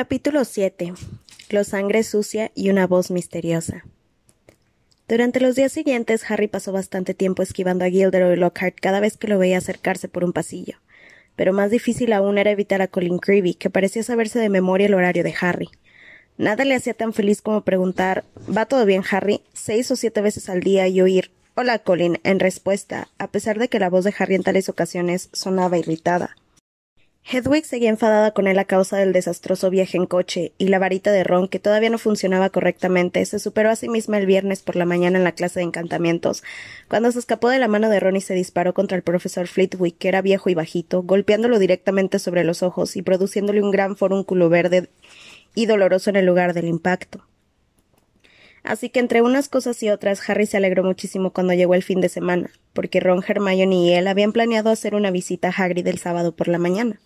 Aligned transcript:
Capítulo 0.00 0.46
7. 0.46 0.94
Los 1.50 1.66
sangre 1.68 2.04
sucia 2.04 2.50
y 2.54 2.70
una 2.70 2.86
voz 2.86 3.10
misteriosa. 3.10 3.84
Durante 5.06 5.40
los 5.40 5.56
días 5.56 5.72
siguientes, 5.72 6.24
Harry 6.30 6.48
pasó 6.48 6.72
bastante 6.72 7.12
tiempo 7.12 7.42
esquivando 7.42 7.84
a 7.84 7.90
Gilderoy 7.90 8.36
Lockhart 8.36 8.76
cada 8.80 9.00
vez 9.00 9.18
que 9.18 9.28
lo 9.28 9.38
veía 9.38 9.58
acercarse 9.58 10.08
por 10.08 10.24
un 10.24 10.32
pasillo. 10.32 10.78
Pero 11.36 11.52
más 11.52 11.70
difícil 11.70 12.14
aún 12.14 12.38
era 12.38 12.50
evitar 12.50 12.80
a 12.80 12.88
Colin 12.88 13.18
Creevy, 13.18 13.52
que 13.52 13.68
parecía 13.68 14.02
saberse 14.02 14.38
de 14.38 14.48
memoria 14.48 14.86
el 14.86 14.94
horario 14.94 15.22
de 15.22 15.34
Harry. 15.38 15.68
Nada 16.38 16.64
le 16.64 16.76
hacía 16.76 16.94
tan 16.94 17.12
feliz 17.12 17.42
como 17.42 17.60
preguntar 17.60 18.24
¿Va 18.48 18.64
todo 18.64 18.86
bien, 18.86 19.02
Harry? 19.10 19.42
seis 19.52 19.90
o 19.90 19.96
siete 19.96 20.22
veces 20.22 20.48
al 20.48 20.60
día 20.60 20.88
y 20.88 21.02
oír 21.02 21.30
Hola, 21.56 21.78
Colin, 21.78 22.20
en 22.24 22.40
respuesta, 22.40 23.08
a 23.18 23.30
pesar 23.30 23.58
de 23.58 23.68
que 23.68 23.78
la 23.78 23.90
voz 23.90 24.04
de 24.04 24.14
Harry 24.18 24.36
en 24.36 24.44
tales 24.44 24.70
ocasiones 24.70 25.28
sonaba 25.34 25.76
irritada. 25.76 26.36
Hedwig 27.24 27.64
seguía 27.64 27.90
enfadada 27.90 28.32
con 28.32 28.48
él 28.48 28.58
a 28.58 28.64
causa 28.64 28.96
del 28.96 29.12
desastroso 29.12 29.70
viaje 29.70 29.96
en 29.96 30.06
coche, 30.06 30.52
y 30.58 30.68
la 30.68 30.78
varita 30.78 31.12
de 31.12 31.22
Ron, 31.22 31.48
que 31.48 31.60
todavía 31.60 31.90
no 31.90 31.98
funcionaba 31.98 32.50
correctamente, 32.50 33.24
se 33.24 33.38
superó 33.38 33.70
a 33.70 33.76
sí 33.76 33.88
misma 33.88 34.18
el 34.18 34.26
viernes 34.26 34.62
por 34.62 34.74
la 34.74 34.84
mañana 34.84 35.18
en 35.18 35.24
la 35.24 35.32
clase 35.32 35.60
de 35.60 35.66
encantamientos, 35.66 36.42
cuando 36.88 37.12
se 37.12 37.20
escapó 37.20 37.48
de 37.48 37.58
la 37.58 37.68
mano 37.68 37.88
de 37.88 38.00
Ron 38.00 38.16
y 38.16 38.20
se 38.20 38.34
disparó 38.34 38.74
contra 38.74 38.96
el 38.96 39.02
profesor 39.02 39.46
Flitwick, 39.46 39.98
que 39.98 40.08
era 40.08 40.22
viejo 40.22 40.50
y 40.50 40.54
bajito, 40.54 41.02
golpeándolo 41.02 41.58
directamente 41.58 42.18
sobre 42.18 42.42
los 42.42 42.62
ojos 42.64 42.96
y 42.96 43.02
produciéndole 43.02 43.62
un 43.62 43.70
gran 43.70 43.96
forúnculo 43.96 44.48
verde 44.48 44.88
y 45.54 45.66
doloroso 45.66 46.10
en 46.10 46.16
el 46.16 46.26
lugar 46.26 46.52
del 46.52 46.66
impacto. 46.66 47.24
Así 48.62 48.90
que 48.90 49.00
entre 49.00 49.22
unas 49.22 49.48
cosas 49.48 49.82
y 49.82 49.88
otras, 49.88 50.28
Harry 50.28 50.46
se 50.46 50.56
alegró 50.56 50.82
muchísimo 50.84 51.32
cuando 51.32 51.54
llegó 51.54 51.74
el 51.74 51.82
fin 51.82 52.00
de 52.00 52.08
semana, 52.08 52.50
porque 52.72 53.00
Ron, 53.00 53.24
Hermione 53.26 53.76
y 53.76 53.92
él 53.94 54.08
habían 54.08 54.32
planeado 54.32 54.70
hacer 54.70 54.94
una 54.94 55.10
visita 55.10 55.48
a 55.48 55.52
Hagrid 55.52 55.86
el 55.86 55.98
sábado 55.98 56.34
por 56.34 56.48
la 56.48 56.58
mañana. 56.58 57.00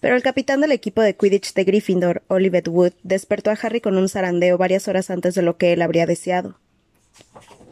Pero 0.00 0.14
el 0.14 0.22
capitán 0.22 0.60
del 0.60 0.72
equipo 0.72 1.00
de 1.00 1.16
Quidditch 1.16 1.54
de 1.54 1.64
Gryffindor, 1.64 2.22
Olivet 2.28 2.68
Wood, 2.68 2.92
despertó 3.02 3.50
a 3.50 3.58
Harry 3.60 3.80
con 3.80 3.96
un 3.96 4.08
zarandeo 4.08 4.58
varias 4.58 4.88
horas 4.88 5.10
antes 5.10 5.34
de 5.34 5.42
lo 5.42 5.56
que 5.56 5.72
él 5.72 5.82
habría 5.82 6.06
deseado. 6.06 6.58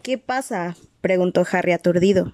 ¿Qué 0.03 0.19
pasa? 0.19 0.77
preguntó 1.01 1.47
Harry 1.51 1.73
aturdido. 1.73 2.33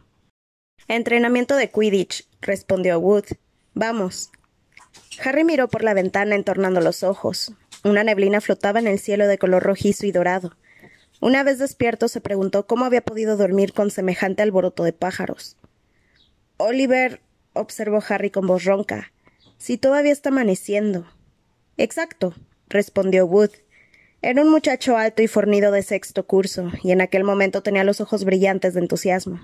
Entrenamiento 0.88 1.56
de 1.56 1.70
Quidditch, 1.70 2.26
respondió 2.40 2.98
Wood. 2.98 3.26
Vamos. 3.74 4.30
Harry 5.24 5.44
miró 5.44 5.68
por 5.68 5.84
la 5.84 5.94
ventana 5.94 6.34
entornando 6.34 6.80
los 6.80 7.02
ojos. 7.02 7.52
Una 7.84 8.04
neblina 8.04 8.40
flotaba 8.40 8.78
en 8.78 8.86
el 8.86 8.98
cielo 8.98 9.26
de 9.26 9.38
color 9.38 9.62
rojizo 9.62 10.06
y 10.06 10.12
dorado. 10.12 10.56
Una 11.20 11.42
vez 11.42 11.58
despierto 11.58 12.08
se 12.08 12.20
preguntó 12.20 12.66
cómo 12.66 12.84
había 12.84 13.02
podido 13.02 13.36
dormir 13.36 13.72
con 13.72 13.90
semejante 13.90 14.42
alboroto 14.42 14.84
de 14.84 14.92
pájaros. 14.92 15.56
Oliver, 16.56 17.20
observó 17.52 18.02
Harry 18.08 18.30
con 18.30 18.46
voz 18.46 18.64
ronca, 18.64 19.12
si 19.60 19.76
todavía 19.76 20.10
está 20.10 20.30
amaneciendo. 20.30 21.06
Exacto, 21.76 22.34
respondió 22.68 23.26
Wood. 23.26 23.50
Era 24.22 24.42
un 24.42 24.50
muchacho 24.50 24.96
alto 24.96 25.22
y 25.22 25.28
fornido 25.28 25.70
de 25.70 25.82
sexto 25.82 26.26
curso, 26.26 26.72
y 26.82 26.92
en 26.92 27.02
aquel 27.02 27.24
momento 27.24 27.62
tenía 27.62 27.84
los 27.84 28.00
ojos 28.00 28.24
brillantes 28.24 28.72
de 28.72 28.80
entusiasmo. 28.80 29.38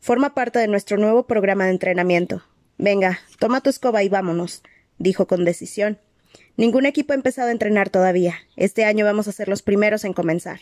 Forma 0.00 0.34
parte 0.34 0.58
de 0.58 0.68
nuestro 0.68 0.96
nuevo 0.96 1.26
programa 1.26 1.66
de 1.66 1.72
entrenamiento. 1.72 2.42
Venga, 2.78 3.20
toma 3.38 3.60
tu 3.60 3.68
escoba 3.68 4.02
y 4.02 4.08
vámonos, 4.08 4.62
dijo 4.98 5.26
con 5.26 5.44
decisión. 5.44 5.98
Ningún 6.56 6.86
equipo 6.86 7.12
ha 7.12 7.16
empezado 7.16 7.48
a 7.48 7.52
entrenar 7.52 7.90
todavía. 7.90 8.36
Este 8.56 8.86
año 8.86 9.04
vamos 9.04 9.28
a 9.28 9.32
ser 9.32 9.48
los 9.48 9.60
primeros 9.60 10.04
en 10.04 10.14
comenzar. 10.14 10.60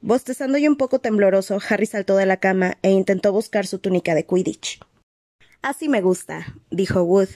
Bostezando 0.00 0.56
y 0.56 0.66
un 0.66 0.76
poco 0.76 1.00
tembloroso, 1.00 1.58
Harry 1.68 1.86
saltó 1.86 2.16
de 2.16 2.26
la 2.26 2.38
cama 2.38 2.78
e 2.80 2.90
intentó 2.90 3.30
buscar 3.32 3.66
su 3.66 3.78
túnica 3.78 4.14
de 4.14 4.24
Quidditch. 4.24 4.80
Así 5.60 5.88
me 5.88 6.00
gusta, 6.00 6.46
dijo 6.70 7.02
Wood. 7.02 7.28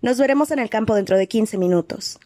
Nos 0.00 0.16
veremos 0.16 0.52
en 0.52 0.60
el 0.60 0.70
campo 0.70 0.94
dentro 0.94 1.18
de 1.18 1.26
quince 1.26 1.58
minutos. 1.58 2.20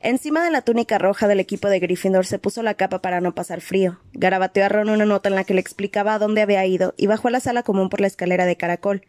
Encima 0.00 0.42
de 0.42 0.50
la 0.50 0.62
túnica 0.62 0.98
roja 0.98 1.28
del 1.28 1.38
equipo 1.38 1.68
de 1.68 1.78
Gryffindor 1.78 2.26
se 2.26 2.40
puso 2.40 2.60
la 2.64 2.74
capa 2.74 3.00
para 3.00 3.20
no 3.20 3.36
pasar 3.36 3.60
frío. 3.60 4.00
Garabateó 4.14 4.64
a 4.64 4.68
Ron 4.68 4.90
una 4.90 5.06
nota 5.06 5.28
en 5.28 5.36
la 5.36 5.44
que 5.44 5.54
le 5.54 5.60
explicaba 5.60 6.14
a 6.14 6.18
dónde 6.18 6.42
había 6.42 6.66
ido 6.66 6.94
y 6.96 7.06
bajó 7.06 7.28
a 7.28 7.30
la 7.30 7.38
sala 7.38 7.62
común 7.62 7.88
por 7.88 8.00
la 8.00 8.08
escalera 8.08 8.46
de 8.46 8.56
caracol. 8.56 9.02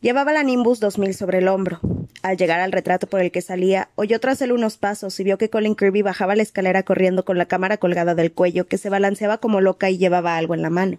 Llevaba 0.00 0.32
la 0.32 0.42
Nimbus 0.42 0.80
2000 0.80 1.12
sobre 1.12 1.38
el 1.38 1.48
hombro. 1.48 1.80
Al 2.22 2.38
llegar 2.38 2.60
al 2.60 2.72
retrato 2.72 3.06
por 3.06 3.20
el 3.20 3.30
que 3.30 3.42
salía, 3.42 3.90
oyó 3.94 4.18
tras 4.18 4.40
él 4.40 4.52
unos 4.52 4.78
pasos 4.78 5.20
y 5.20 5.24
vio 5.24 5.36
que 5.36 5.50
Colin 5.50 5.76
Kirby 5.76 6.00
bajaba 6.00 6.34
la 6.34 6.42
escalera 6.42 6.82
corriendo 6.82 7.26
con 7.26 7.36
la 7.36 7.44
cámara 7.44 7.76
colgada 7.76 8.14
del 8.14 8.32
cuello, 8.32 8.66
que 8.66 8.78
se 8.78 8.88
balanceaba 8.88 9.36
como 9.36 9.60
loca 9.60 9.90
y 9.90 9.98
llevaba 9.98 10.38
algo 10.38 10.54
en 10.54 10.62
la 10.62 10.70
mano. 10.70 10.98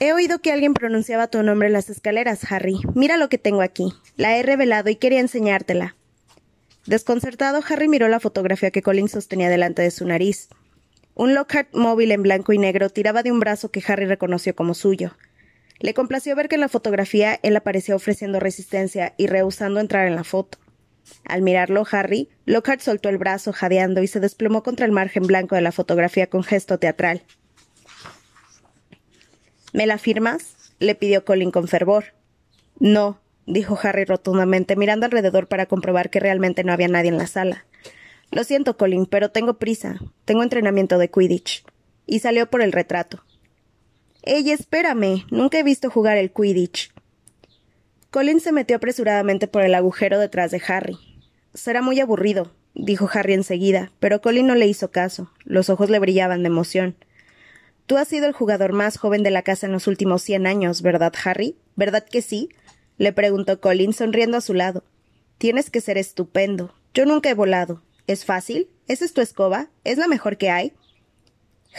He 0.00 0.12
oído 0.12 0.38
que 0.38 0.52
alguien 0.52 0.74
pronunciaba 0.74 1.26
tu 1.26 1.42
nombre 1.42 1.66
en 1.66 1.72
las 1.72 1.90
escaleras, 1.90 2.52
Harry. 2.52 2.78
Mira 2.94 3.16
lo 3.16 3.28
que 3.28 3.36
tengo 3.36 3.62
aquí. 3.62 3.92
La 4.16 4.36
he 4.36 4.44
revelado 4.44 4.90
y 4.90 4.96
quería 4.96 5.18
enseñártela. 5.18 5.96
Desconcertado, 6.86 7.60
Harry 7.68 7.88
miró 7.88 8.06
la 8.06 8.20
fotografía 8.20 8.70
que 8.70 8.80
Colin 8.80 9.08
sostenía 9.08 9.48
delante 9.48 9.82
de 9.82 9.90
su 9.90 10.06
nariz. 10.06 10.50
Un 11.14 11.34
Lockhart 11.34 11.74
móvil 11.74 12.12
en 12.12 12.22
blanco 12.22 12.52
y 12.52 12.58
negro 12.58 12.90
tiraba 12.90 13.24
de 13.24 13.32
un 13.32 13.40
brazo 13.40 13.72
que 13.72 13.82
Harry 13.88 14.06
reconoció 14.06 14.54
como 14.54 14.74
suyo. 14.74 15.16
Le 15.80 15.94
complació 15.94 16.36
ver 16.36 16.48
que 16.48 16.54
en 16.54 16.60
la 16.60 16.68
fotografía 16.68 17.40
él 17.42 17.56
aparecía 17.56 17.96
ofreciendo 17.96 18.38
resistencia 18.38 19.14
y 19.16 19.26
rehusando 19.26 19.80
entrar 19.80 20.06
en 20.06 20.14
la 20.14 20.22
foto. 20.22 20.58
Al 21.24 21.42
mirarlo, 21.42 21.84
Harry, 21.90 22.28
Lockhart 22.44 22.82
soltó 22.82 23.08
el 23.08 23.18
brazo 23.18 23.52
jadeando 23.52 24.00
y 24.00 24.06
se 24.06 24.20
desplomó 24.20 24.62
contra 24.62 24.86
el 24.86 24.92
margen 24.92 25.26
blanco 25.26 25.56
de 25.56 25.62
la 25.62 25.72
fotografía 25.72 26.28
con 26.28 26.44
gesto 26.44 26.78
teatral. 26.78 27.24
¿Me 29.72 29.86
la 29.86 29.98
firmas? 29.98 30.54
le 30.78 30.94
pidió 30.94 31.24
Colin 31.24 31.50
con 31.50 31.68
fervor. 31.68 32.14
No, 32.78 33.20
dijo 33.46 33.78
Harry 33.82 34.04
rotundamente, 34.04 34.76
mirando 34.76 35.06
alrededor 35.06 35.48
para 35.48 35.66
comprobar 35.66 36.10
que 36.10 36.20
realmente 36.20 36.64
no 36.64 36.72
había 36.72 36.88
nadie 36.88 37.10
en 37.10 37.18
la 37.18 37.26
sala. 37.26 37.66
Lo 38.30 38.44
siento, 38.44 38.76
Colin, 38.76 39.06
pero 39.06 39.30
tengo 39.30 39.58
prisa. 39.58 39.98
Tengo 40.24 40.42
entrenamiento 40.42 40.98
de 40.98 41.10
Quidditch. 41.10 41.64
Y 42.06 42.20
salió 42.20 42.48
por 42.48 42.62
el 42.62 42.72
retrato. 42.72 43.24
Ey, 44.22 44.50
espérame. 44.50 45.24
Nunca 45.30 45.58
he 45.58 45.62
visto 45.62 45.90
jugar 45.90 46.16
el 46.16 46.32
Quidditch. 46.32 46.92
Colin 48.10 48.40
se 48.40 48.52
metió 48.52 48.76
apresuradamente 48.76 49.48
por 49.48 49.62
el 49.62 49.74
agujero 49.74 50.18
detrás 50.18 50.50
de 50.50 50.62
Harry. 50.66 50.98
Será 51.54 51.82
muy 51.82 52.00
aburrido, 52.00 52.52
dijo 52.74 53.08
Harry 53.12 53.34
enseguida, 53.34 53.90
pero 54.00 54.20
Colin 54.20 54.46
no 54.46 54.54
le 54.54 54.66
hizo 54.66 54.90
caso. 54.90 55.30
Los 55.44 55.68
ojos 55.70 55.90
le 55.90 55.98
brillaban 55.98 56.42
de 56.42 56.48
emoción. 56.48 56.96
Tú 57.88 57.96
has 57.96 58.06
sido 58.06 58.26
el 58.26 58.34
jugador 58.34 58.74
más 58.74 58.98
joven 58.98 59.22
de 59.22 59.30
la 59.30 59.40
casa 59.40 59.64
en 59.64 59.72
los 59.72 59.86
últimos 59.86 60.20
cien 60.20 60.46
años, 60.46 60.82
¿verdad, 60.82 61.10
Harry? 61.24 61.56
¿Verdad 61.74 62.04
que 62.04 62.20
sí? 62.20 62.50
le 62.98 63.14
preguntó 63.14 63.62
Colin 63.62 63.94
sonriendo 63.94 64.36
a 64.36 64.42
su 64.42 64.52
lado. 64.52 64.84
Tienes 65.38 65.70
que 65.70 65.80
ser 65.80 65.96
estupendo. 65.96 66.74
Yo 66.92 67.06
nunca 67.06 67.30
he 67.30 67.34
volado. 67.34 67.80
¿Es 68.06 68.26
fácil? 68.26 68.68
¿Esa 68.88 69.06
es 69.06 69.14
tu 69.14 69.22
escoba? 69.22 69.70
¿Es 69.84 69.96
la 69.96 70.06
mejor 70.06 70.36
que 70.36 70.50
hay? 70.50 70.74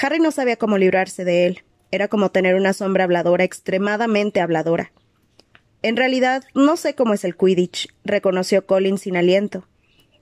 Harry 0.01 0.17
no 0.17 0.31
sabía 0.31 0.55
cómo 0.55 0.79
librarse 0.79 1.25
de 1.25 1.45
él. 1.45 1.63
Era 1.91 2.07
como 2.07 2.31
tener 2.31 2.55
una 2.55 2.73
sombra 2.73 3.03
habladora 3.03 3.43
extremadamente 3.43 4.41
habladora. 4.41 4.91
En 5.83 5.95
realidad, 5.95 6.43
no 6.55 6.75
sé 6.75 6.95
cómo 6.95 7.13
es 7.13 7.23
el 7.23 7.37
Quidditch, 7.37 7.87
reconoció 8.03 8.65
Colin 8.65 8.97
sin 8.97 9.15
aliento. 9.15 9.67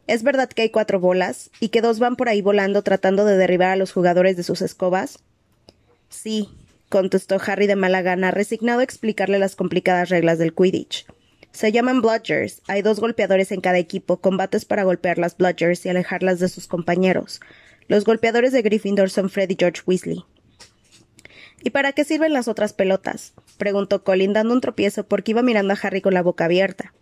¿Es 0.06 0.24
verdad 0.24 0.50
que 0.50 0.64
hay 0.64 0.70
cuatro 0.70 1.00
bolas 1.00 1.50
y 1.62 1.70
que 1.70 1.80
dos 1.80 2.00
van 2.00 2.18
por 2.18 2.28
ahí 2.28 2.42
volando 2.42 2.82
tratando 2.82 3.24
de 3.24 3.38
derribar 3.38 3.70
a 3.70 3.78
los 3.78 3.94
jugadores 3.94 4.36
de 4.36 4.44
sus 4.44 4.62
escobas? 4.62 5.20
Sí, 6.10 6.50
contestó 6.90 7.38
Harry 7.46 7.68
de 7.68 7.76
mala 7.76 8.02
gana, 8.02 8.32
resignado 8.32 8.80
a 8.80 8.84
explicarle 8.84 9.40
las 9.40 9.56
complicadas 9.56 10.10
reglas 10.10 10.38
del 10.38 10.54
Quidditch. 10.54 11.06
Se 11.52 11.72
llaman 11.72 12.02
bludgers. 12.02 12.62
Hay 12.68 12.82
dos 12.82 13.00
golpeadores 13.00 13.52
en 13.52 13.62
cada 13.62 13.80
equipo, 13.80 14.18
combates 14.18 14.66
para 14.66 14.84
golpear 14.84 15.18
las 15.18 15.38
bludgers 15.38 15.86
y 15.86 15.90
alejarlas 15.90 16.40
de 16.40 16.50
sus 16.50 16.68
compañeros. 16.68 17.42
Los 17.88 18.06
golpeadores 18.06 18.52
de 18.52 18.62
Gryffindor 18.62 19.10
son 19.10 19.30
Fred 19.30 19.50
y 19.50 19.56
George 19.58 19.82
Weasley. 19.86 20.24
¿Y 21.64 21.72
para 21.72 21.94
qué 21.94 22.04
sirven 22.04 22.34
las 22.34 22.48
otras 22.48 22.74
pelotas? 22.74 23.34
preguntó 23.58 24.04
Colin 24.04 24.34
dando 24.34 24.54
un 24.54 24.62
tropiezo 24.62 25.08
porque 25.08 25.32
iba 25.32 25.42
mirando 25.42 25.74
a 25.74 25.78
Harry 25.82 26.02
con 26.02 26.14
la 26.14 26.22
boca 26.22 26.46
abierta. 26.46 26.94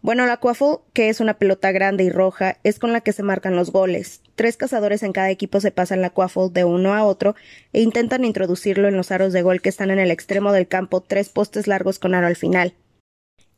Bueno, 0.00 0.26
la 0.26 0.36
quaffle, 0.36 0.78
que 0.92 1.08
es 1.08 1.18
una 1.18 1.34
pelota 1.34 1.72
grande 1.72 2.04
y 2.04 2.10
roja, 2.10 2.58
es 2.62 2.78
con 2.78 2.92
la 2.92 3.00
que 3.00 3.12
se 3.12 3.24
marcan 3.24 3.56
los 3.56 3.72
goles. 3.72 4.22
Tres 4.36 4.56
cazadores 4.56 5.02
en 5.02 5.12
cada 5.12 5.30
equipo 5.30 5.60
se 5.60 5.72
pasan 5.72 6.02
la 6.02 6.10
quaffle 6.10 6.50
de 6.52 6.64
uno 6.64 6.94
a 6.94 7.04
otro 7.04 7.34
e 7.72 7.80
intentan 7.80 8.24
introducirlo 8.24 8.86
en 8.86 8.96
los 8.96 9.10
aros 9.10 9.32
de 9.32 9.42
gol 9.42 9.60
que 9.60 9.68
están 9.68 9.90
en 9.90 9.98
el 9.98 10.12
extremo 10.12 10.52
del 10.52 10.68
campo, 10.68 11.00
tres 11.00 11.30
postes 11.30 11.66
largos 11.66 11.98
con 11.98 12.14
aro 12.14 12.28
al 12.28 12.36
final. 12.36 12.74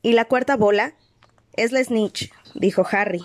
¿Y 0.01 0.13
la 0.13 0.25
cuarta 0.25 0.57
bola? 0.57 0.95
Es 1.57 1.73
la 1.73 1.85
snitch, 1.85 2.33
dijo 2.55 2.87
Harry. 2.91 3.23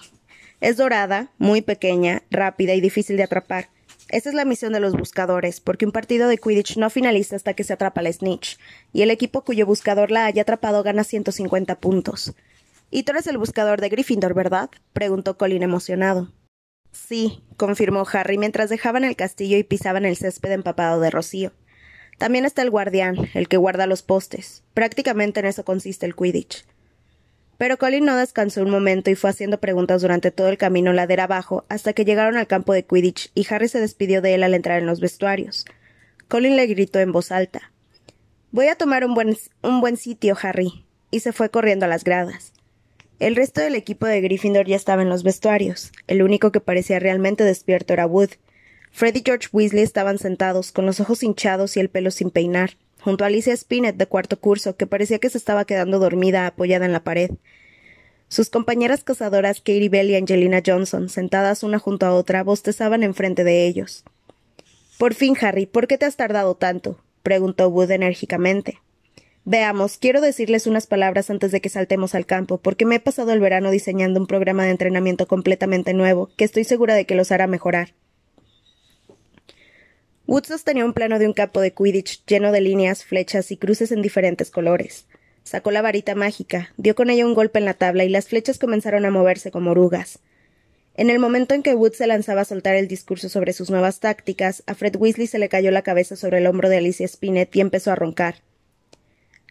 Es 0.59 0.75
dorada, 0.75 1.31
muy 1.37 1.61
pequeña, 1.61 2.23
rápida 2.29 2.73
y 2.73 2.81
difícil 2.81 3.15
de 3.15 3.23
atrapar. 3.23 3.69
Esa 4.09 4.29
es 4.29 4.35
la 4.35 4.45
misión 4.45 4.73
de 4.73 4.81
los 4.81 4.93
buscadores, 4.93 5.61
porque 5.61 5.85
un 5.85 5.91
partido 5.93 6.27
de 6.27 6.37
Quidditch 6.37 6.77
no 6.77 6.89
finaliza 6.89 7.37
hasta 7.37 7.53
que 7.53 7.63
se 7.63 7.73
atrapa 7.73 8.01
la 8.01 8.11
snitch, 8.11 8.59
y 8.91 9.03
el 9.03 9.09
equipo 9.09 9.43
cuyo 9.43 9.65
buscador 9.65 10.11
la 10.11 10.25
haya 10.25 10.41
atrapado 10.41 10.83
gana 10.83 11.03
150 11.03 11.79
puntos. 11.79 12.35
Y 12.89 13.03
tú 13.03 13.11
eres 13.11 13.27
el 13.27 13.37
buscador 13.37 13.81
de 13.81 13.89
Gryffindor, 13.89 14.33
¿verdad? 14.33 14.69
preguntó 14.93 15.37
Colin 15.37 15.63
emocionado. 15.63 16.31
Sí, 16.91 17.43
confirmó 17.57 18.05
Harry 18.11 18.37
mientras 18.37 18.69
dejaban 18.69 19.03
el 19.03 19.15
castillo 19.15 19.57
y 19.57 19.63
pisaban 19.63 20.05
el 20.05 20.15
césped 20.15 20.51
empapado 20.51 21.01
de 21.01 21.09
rocío. 21.09 21.51
También 22.17 22.45
está 22.45 22.61
el 22.61 22.69
guardián, 22.69 23.29
el 23.33 23.49
que 23.49 23.57
guarda 23.57 23.87
los 23.87 24.01
postes. 24.01 24.63
Prácticamente 24.73 25.41
en 25.41 25.47
eso 25.47 25.65
consiste 25.65 26.05
el 26.05 26.15
Quidditch. 26.15 26.65
Pero 27.57 27.77
Colin 27.77 28.05
no 28.05 28.15
descansó 28.15 28.61
un 28.61 28.69
momento 28.69 29.09
y 29.09 29.15
fue 29.15 29.29
haciendo 29.29 29.59
preguntas 29.59 30.01
durante 30.01 30.31
todo 30.31 30.49
el 30.49 30.57
camino 30.57 30.93
ladera 30.93 31.25
abajo 31.25 31.65
hasta 31.69 31.93
que 31.93 32.05
llegaron 32.05 32.37
al 32.37 32.47
campo 32.47 32.73
de 32.73 32.85
Quidditch 32.85 33.31
y 33.33 33.45
Harry 33.49 33.67
se 33.67 33.79
despidió 33.79 34.21
de 34.21 34.35
él 34.35 34.43
al 34.43 34.53
entrar 34.53 34.79
en 34.79 34.85
los 34.85 34.99
vestuarios. 34.99 35.65
Colin 36.27 36.55
le 36.55 36.67
gritó 36.67 36.99
en 36.99 37.11
voz 37.11 37.31
alta 37.31 37.71
Voy 38.51 38.67
a 38.67 38.75
tomar 38.75 39.05
un 39.05 39.13
buen, 39.13 39.37
un 39.63 39.81
buen 39.81 39.97
sitio, 39.97 40.37
Harry, 40.41 40.85
y 41.11 41.19
se 41.19 41.33
fue 41.33 41.49
corriendo 41.49 41.85
a 41.85 41.89
las 41.89 42.05
gradas. 42.05 42.53
El 43.17 43.37
resto 43.37 43.61
del 43.61 43.75
equipo 43.75 44.05
de 44.05 44.19
Gryffindor 44.19 44.67
ya 44.67 44.75
estaba 44.75 45.01
en 45.01 45.07
los 45.07 45.23
vestuarios. 45.23 45.93
El 46.07 46.21
único 46.21 46.51
que 46.51 46.59
parecía 46.59 46.99
realmente 46.99 47.45
despierto 47.45 47.93
era 47.93 48.05
Wood. 48.05 48.31
Fred 48.91 49.15
y 49.15 49.23
George 49.25 49.47
Weasley 49.53 49.83
estaban 49.83 50.17
sentados, 50.17 50.73
con 50.73 50.85
los 50.85 50.99
ojos 50.99 51.23
hinchados 51.23 51.77
y 51.77 51.79
el 51.79 51.89
pelo 51.89 52.11
sin 52.11 52.29
peinar, 52.29 52.71
junto 52.99 53.23
a 53.23 53.27
Alicia 53.27 53.55
Spinett 53.55 53.95
de 53.95 54.07
cuarto 54.07 54.39
curso, 54.39 54.75
que 54.75 54.85
parecía 54.85 55.19
que 55.19 55.29
se 55.29 55.37
estaba 55.37 55.63
quedando 55.63 55.99
dormida 55.99 56.45
apoyada 56.45 56.85
en 56.85 56.91
la 56.91 57.05
pared. 57.05 57.31
Sus 58.27 58.49
compañeras 58.49 59.05
cazadoras 59.05 59.59
Katie 59.59 59.87
Bell 59.87 60.09
y 60.09 60.15
Angelina 60.15 60.61
Johnson, 60.65 61.07
sentadas 61.07 61.63
una 61.63 61.79
junto 61.79 62.05
a 62.05 62.13
otra, 62.13 62.43
bostezaban 62.43 63.03
enfrente 63.03 63.45
de 63.45 63.65
ellos. 63.65 64.03
Por 64.97 65.13
fin, 65.13 65.37
Harry, 65.39 65.67
¿por 65.67 65.87
qué 65.87 65.97
te 65.97 66.05
has 66.05 66.17
tardado 66.17 66.55
tanto? 66.55 66.99
preguntó 67.23 67.69
Wood 67.69 67.91
enérgicamente. 67.91 68.81
Veamos, 69.47 69.99
quiero 69.99 70.21
decirles 70.21 70.65
unas 70.65 70.87
palabras 70.87 71.29
antes 71.29 71.51
de 71.51 71.61
que 71.61 71.69
saltemos 71.69 72.15
al 72.15 72.25
campo, 72.25 72.57
porque 72.57 72.83
me 72.83 72.95
he 72.95 72.99
pasado 72.99 73.31
el 73.31 73.39
verano 73.39 73.69
diseñando 73.69 74.19
un 74.19 74.25
programa 74.25 74.63
de 74.63 74.71
entrenamiento 74.71 75.27
completamente 75.27 75.93
nuevo, 75.93 76.31
que 76.35 76.45
estoy 76.45 76.63
segura 76.63 76.95
de 76.95 77.05
que 77.05 77.13
los 77.13 77.31
hará 77.31 77.45
mejorar. 77.45 77.93
Wood 80.25 80.45
sostenía 80.45 80.83
un 80.83 80.93
plano 80.93 81.19
de 81.19 81.27
un 81.27 81.33
campo 81.33 81.61
de 81.61 81.71
Quidditch 81.71 82.25
lleno 82.25 82.51
de 82.51 82.61
líneas, 82.61 83.05
flechas 83.05 83.51
y 83.51 83.57
cruces 83.57 83.91
en 83.91 84.01
diferentes 84.01 84.49
colores. 84.49 85.05
Sacó 85.43 85.69
la 85.69 85.83
varita 85.83 86.15
mágica, 86.15 86.73
dio 86.77 86.95
con 86.95 87.11
ella 87.11 87.27
un 87.27 87.35
golpe 87.35 87.59
en 87.59 87.65
la 87.65 87.75
tabla 87.75 88.03
y 88.03 88.09
las 88.09 88.27
flechas 88.27 88.57
comenzaron 88.57 89.05
a 89.05 89.11
moverse 89.11 89.51
como 89.51 89.71
orugas. 89.71 90.17
En 90.95 91.11
el 91.11 91.19
momento 91.19 91.53
en 91.53 91.61
que 91.61 91.75
Wood 91.75 91.93
se 91.93 92.07
lanzaba 92.07 92.41
a 92.41 92.45
soltar 92.45 92.75
el 92.75 92.87
discurso 92.87 93.29
sobre 93.29 93.53
sus 93.53 93.69
nuevas 93.69 93.99
tácticas, 93.99 94.63
a 94.65 94.73
Fred 94.73 94.95
Weasley 94.95 95.27
se 95.27 95.37
le 95.37 95.49
cayó 95.49 95.69
la 95.69 95.83
cabeza 95.83 96.15
sobre 96.15 96.39
el 96.39 96.47
hombro 96.47 96.67
de 96.67 96.77
Alicia 96.77 97.07
Spinett 97.07 97.55
y 97.55 97.61
empezó 97.61 97.91
a 97.91 97.95
roncar. 97.95 98.37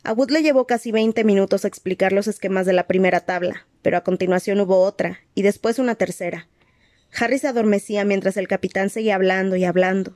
A 0.04 0.12
Wood 0.12 0.30
le 0.30 0.42
llevó 0.42 0.66
casi 0.66 0.92
veinte 0.92 1.24
minutos 1.24 1.64
explicar 1.64 2.12
los 2.12 2.28
esquemas 2.28 2.66
de 2.66 2.74
la 2.74 2.86
primera 2.86 3.20
tabla, 3.20 3.66
pero 3.80 3.96
a 3.96 4.04
continuación 4.04 4.60
hubo 4.60 4.82
otra, 4.82 5.20
y 5.34 5.40
después 5.40 5.78
una 5.78 5.94
tercera. 5.94 6.46
Harry 7.18 7.38
se 7.38 7.48
adormecía 7.48 8.04
mientras 8.04 8.36
el 8.36 8.46
capitán 8.46 8.90
seguía 8.90 9.14
hablando 9.14 9.56
y 9.56 9.64
hablando. 9.64 10.14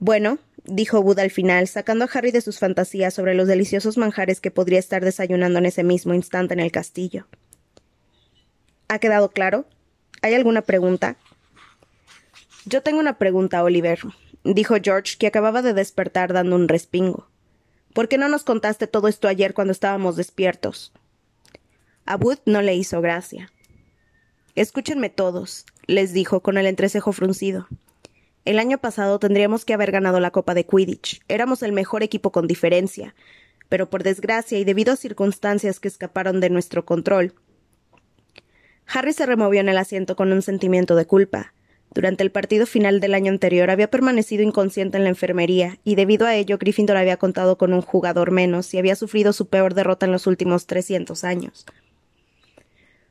Bueno, 0.00 0.38
dijo 0.64 1.00
Wood 1.00 1.18
al 1.18 1.30
final, 1.30 1.66
sacando 1.66 2.04
a 2.04 2.08
Harry 2.12 2.30
de 2.30 2.42
sus 2.42 2.58
fantasías 2.58 3.14
sobre 3.14 3.34
los 3.34 3.48
deliciosos 3.48 3.96
manjares 3.96 4.42
que 4.42 4.50
podría 4.50 4.80
estar 4.80 5.02
desayunando 5.02 5.60
en 5.60 5.66
ese 5.66 5.82
mismo 5.82 6.12
instante 6.12 6.52
en 6.52 6.60
el 6.60 6.70
castillo. 6.70 7.26
¿Ha 8.88 8.98
quedado 8.98 9.30
claro? 9.30 9.64
¿Hay 10.20 10.34
alguna 10.34 10.60
pregunta? 10.60 11.16
Yo 12.66 12.82
tengo 12.82 13.00
una 13.00 13.16
pregunta, 13.16 13.62
Oliver, 13.62 14.00
dijo 14.44 14.74
George, 14.82 15.16
que 15.18 15.26
acababa 15.26 15.62
de 15.62 15.72
despertar 15.72 16.34
dando 16.34 16.56
un 16.56 16.68
respingo. 16.68 17.30
¿Por 17.94 18.08
qué 18.08 18.18
no 18.18 18.28
nos 18.28 18.42
contaste 18.42 18.88
todo 18.88 19.06
esto 19.06 19.28
ayer 19.28 19.54
cuando 19.54 19.70
estábamos 19.70 20.16
despiertos? 20.16 20.92
A 22.06 22.16
Wood 22.16 22.40
no 22.44 22.60
le 22.60 22.74
hizo 22.74 23.00
gracia. 23.00 23.52
Escúchenme 24.56 25.10
todos, 25.10 25.64
les 25.86 26.12
dijo 26.12 26.40
con 26.40 26.58
el 26.58 26.66
entrecejo 26.66 27.12
fruncido. 27.12 27.68
El 28.44 28.58
año 28.58 28.78
pasado 28.78 29.20
tendríamos 29.20 29.64
que 29.64 29.74
haber 29.74 29.92
ganado 29.92 30.18
la 30.18 30.32
Copa 30.32 30.54
de 30.54 30.66
Quidditch. 30.66 31.22
Éramos 31.28 31.62
el 31.62 31.70
mejor 31.70 32.02
equipo 32.02 32.32
con 32.32 32.48
diferencia. 32.48 33.14
Pero 33.68 33.88
por 33.88 34.02
desgracia 34.02 34.58
y 34.58 34.64
debido 34.64 34.92
a 34.92 34.96
circunstancias 34.96 35.78
que 35.78 35.86
escaparon 35.86 36.40
de 36.40 36.50
nuestro 36.50 36.84
control, 36.84 37.32
Harry 38.88 39.12
se 39.12 39.24
removió 39.24 39.60
en 39.60 39.68
el 39.68 39.78
asiento 39.78 40.16
con 40.16 40.32
un 40.32 40.42
sentimiento 40.42 40.96
de 40.96 41.06
culpa. 41.06 41.53
Durante 41.94 42.24
el 42.24 42.32
partido 42.32 42.66
final 42.66 42.98
del 42.98 43.14
año 43.14 43.30
anterior 43.30 43.70
había 43.70 43.88
permanecido 43.88 44.42
inconsciente 44.42 44.98
en 44.98 45.04
la 45.04 45.10
enfermería, 45.10 45.78
y 45.84 45.94
debido 45.94 46.26
a 46.26 46.34
ello 46.34 46.58
Gryffindor 46.58 46.96
había 46.96 47.16
contado 47.18 47.56
con 47.56 47.72
un 47.72 47.82
jugador 47.82 48.32
menos 48.32 48.74
y 48.74 48.78
había 48.78 48.96
sufrido 48.96 49.32
su 49.32 49.46
peor 49.46 49.74
derrota 49.74 50.04
en 50.04 50.12
los 50.12 50.26
últimos 50.26 50.66
trescientos 50.66 51.22
años. 51.22 51.64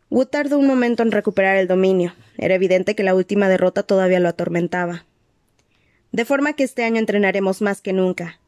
Wood 0.09 0.27
tardó 0.27 0.59
un 0.59 0.67
momento 0.67 1.01
en 1.01 1.11
recuperar 1.11 1.55
el 1.57 1.67
dominio. 1.67 2.13
Era 2.37 2.55
evidente 2.55 2.93
que 2.93 3.03
la 3.03 3.15
última 3.15 3.47
derrota 3.47 3.83
todavía 3.83 4.19
lo 4.19 4.27
atormentaba. 4.27 5.05
De 6.11 6.25
forma 6.25 6.53
que 6.53 6.63
este 6.63 6.83
año 6.83 6.99
entrenaremos 6.99 7.61
más 7.61 7.81
que 7.81 7.93
nunca. 7.93 8.39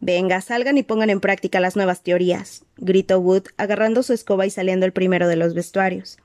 Venga, 0.00 0.40
salgan 0.42 0.76
y 0.76 0.82
pongan 0.82 1.08
en 1.08 1.20
práctica 1.20 1.60
las 1.60 1.76
nuevas 1.76 2.02
teorías, 2.02 2.64
gritó 2.76 3.20
Wood, 3.20 3.44
agarrando 3.56 4.02
su 4.02 4.12
escoba 4.12 4.44
y 4.44 4.50
saliendo 4.50 4.84
el 4.84 4.92
primero 4.92 5.28
de 5.28 5.36
los 5.36 5.54
vestuarios. 5.54 6.18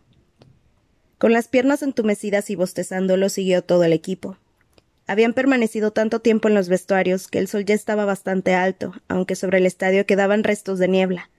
Con 1.19 1.33
las 1.33 1.49
piernas 1.49 1.83
entumecidas 1.83 2.49
y 2.49 2.55
bostezando 2.55 3.17
lo 3.17 3.27
siguió 3.27 3.61
todo 3.61 3.83
el 3.83 3.91
equipo. 3.91 4.37
Habían 5.05 5.33
permanecido 5.33 5.91
tanto 5.91 6.21
tiempo 6.21 6.47
en 6.47 6.53
los 6.53 6.69
vestuarios 6.69 7.27
que 7.27 7.39
el 7.39 7.49
sol 7.49 7.65
ya 7.65 7.75
estaba 7.75 8.05
bastante 8.05 8.55
alto, 8.55 8.93
aunque 9.09 9.35
sobre 9.35 9.57
el 9.57 9.65
estadio 9.65 10.05
quedaban 10.05 10.45
restos 10.45 10.79
de 10.79 10.87
niebla. 10.87 11.29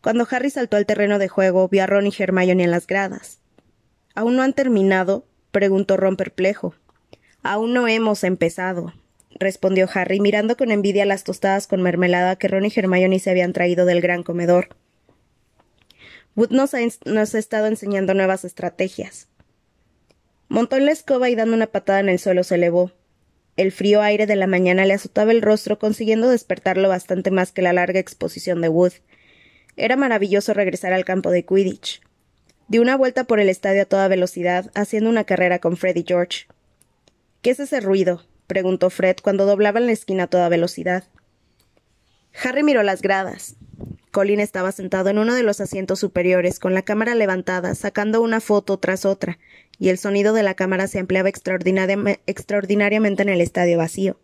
Cuando 0.00 0.28
Harry 0.30 0.50
saltó 0.50 0.76
al 0.76 0.86
terreno 0.86 1.18
de 1.18 1.26
juego, 1.26 1.66
vio 1.68 1.82
a 1.82 1.86
Ron 1.86 2.06
y 2.06 2.12
Hermione 2.16 2.62
en 2.62 2.70
las 2.70 2.86
gradas. 2.86 3.40
¿Aún 4.14 4.36
no 4.36 4.42
han 4.42 4.52
terminado? 4.52 5.26
preguntó 5.50 5.96
Ron 5.96 6.16
perplejo. 6.16 6.76
Aún 7.42 7.74
no 7.74 7.88
hemos 7.88 8.22
empezado, 8.22 8.94
respondió 9.40 9.88
Harry, 9.92 10.20
mirando 10.20 10.56
con 10.56 10.70
envidia 10.70 11.04
las 11.04 11.24
tostadas 11.24 11.66
con 11.66 11.82
mermelada 11.82 12.36
que 12.36 12.46
Ron 12.46 12.66
y 12.66 12.72
Hermione 12.76 13.18
se 13.18 13.30
habían 13.30 13.52
traído 13.54 13.86
del 13.86 14.02
gran 14.02 14.22
comedor. 14.22 14.68
Wood 16.36 16.50
nos 16.50 16.74
ha, 16.74 16.80
estado 17.38 17.66
enseñando 17.66 18.14
nuevas 18.14 18.44
estrategias. 18.44 19.28
Montó 20.48 20.76
en 20.76 20.86
la 20.86 20.92
escoba 20.92 21.28
y 21.28 21.34
dando 21.34 21.54
una 21.54 21.66
patada 21.66 22.00
en 22.00 22.08
el 22.08 22.18
suelo 22.18 22.44
se 22.44 22.54
elevó. 22.54 22.92
El 23.56 23.72
frío 23.72 24.00
aire 24.00 24.26
de 24.26 24.36
la 24.36 24.46
mañana 24.46 24.84
le 24.84 24.94
azotaba 24.94 25.32
el 25.32 25.42
rostro, 25.42 25.78
consiguiendo 25.78 26.30
despertarlo 26.30 26.88
bastante 26.88 27.30
más 27.30 27.52
que 27.52 27.62
la 27.62 27.72
larga 27.72 28.00
exposición 28.00 28.60
de 28.60 28.68
Wood. 28.68 28.92
Era 29.76 29.96
maravilloso 29.96 30.54
regresar 30.54 30.92
al 30.92 31.04
campo 31.04 31.30
de 31.30 31.44
Quidditch. 31.44 32.00
Dio 32.68 32.80
una 32.82 32.96
vuelta 32.96 33.24
por 33.24 33.40
el 33.40 33.48
estadio 33.48 33.82
a 33.82 33.86
toda 33.86 34.08
velocidad, 34.08 34.70
haciendo 34.74 35.10
una 35.10 35.24
carrera 35.24 35.58
con 35.58 35.76
Fred 35.76 35.96
y 35.96 36.04
George. 36.06 36.46
¿Qué 37.42 37.50
es 37.50 37.60
ese 37.60 37.80
ruido? 37.80 38.24
preguntó 38.46 38.90
Fred 38.90 39.16
cuando 39.22 39.46
doblaban 39.46 39.86
la 39.86 39.92
esquina 39.92 40.24
a 40.24 40.26
toda 40.28 40.48
velocidad. 40.48 41.04
Harry 42.42 42.62
miró 42.62 42.82
las 42.82 43.02
gradas. 43.02 43.56
Colin 44.10 44.40
estaba 44.40 44.72
sentado 44.72 45.08
en 45.08 45.18
uno 45.18 45.34
de 45.34 45.42
los 45.42 45.60
asientos 45.60 46.00
superiores, 46.00 46.58
con 46.58 46.74
la 46.74 46.82
cámara 46.82 47.14
levantada, 47.14 47.74
sacando 47.74 48.20
una 48.20 48.40
foto 48.40 48.78
tras 48.78 49.04
otra, 49.04 49.38
y 49.78 49.88
el 49.88 49.98
sonido 49.98 50.32
de 50.32 50.42
la 50.42 50.54
cámara 50.54 50.88
se 50.88 50.98
ampliaba 50.98 51.28
extraordinariamente 51.28 53.22
en 53.22 53.28
el 53.28 53.40
estadio 53.40 53.78
vacío. 53.78 54.18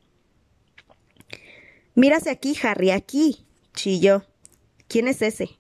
Mírase 1.94 2.30
aquí, 2.30 2.56
Harry, 2.62 2.90
aquí. 2.90 3.46
chilló. 3.75 4.25
¿Quién 4.88 5.08
es 5.08 5.22
ese? 5.22 5.50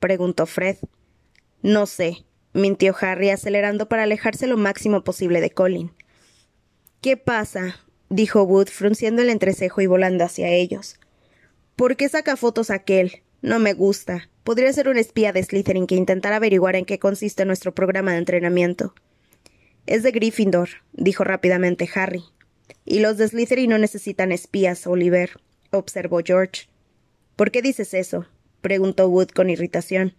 preguntó 0.00 0.46
Fred. 0.46 0.76
No 1.62 1.86
sé, 1.86 2.24
mintió 2.52 2.94
Harry, 3.00 3.30
acelerando 3.30 3.88
para 3.88 4.02
alejarse 4.04 4.46
lo 4.46 4.56
máximo 4.56 5.04
posible 5.04 5.40
de 5.40 5.50
Colin. 5.50 5.92
¿Qué 7.00 7.16
pasa? 7.16 7.80
dijo 8.08 8.42
Wood, 8.44 8.68
frunciendo 8.68 9.22
el 9.22 9.30
entrecejo 9.30 9.80
y 9.80 9.86
volando 9.86 10.24
hacia 10.24 10.48
ellos. 10.48 10.98
¿Por 11.76 11.96
qué 11.96 12.08
saca 12.08 12.36
fotos 12.36 12.70
aquel? 12.70 13.23
No 13.44 13.58
me 13.58 13.74
gusta. 13.74 14.30
Podría 14.42 14.72
ser 14.72 14.88
un 14.88 14.96
espía 14.96 15.34
de 15.34 15.42
Slytherin 15.42 15.86
que 15.86 15.96
intentara 15.96 16.36
averiguar 16.36 16.76
en 16.76 16.86
qué 16.86 16.98
consiste 16.98 17.44
nuestro 17.44 17.74
programa 17.74 18.12
de 18.12 18.16
entrenamiento. 18.16 18.94
Es 19.84 20.02
de 20.02 20.12
Gryffindor, 20.12 20.70
dijo 20.94 21.24
rápidamente 21.24 21.86
Harry. 21.94 22.24
Y 22.86 23.00
los 23.00 23.18
de 23.18 23.28
Slytherin 23.28 23.68
no 23.68 23.76
necesitan 23.76 24.32
espías, 24.32 24.86
Oliver, 24.86 25.32
observó 25.72 26.20
George. 26.24 26.70
¿Por 27.36 27.50
qué 27.50 27.60
dices 27.60 27.92
eso? 27.92 28.24
preguntó 28.62 29.08
Wood 29.08 29.28
con 29.28 29.50
irritación. 29.50 30.14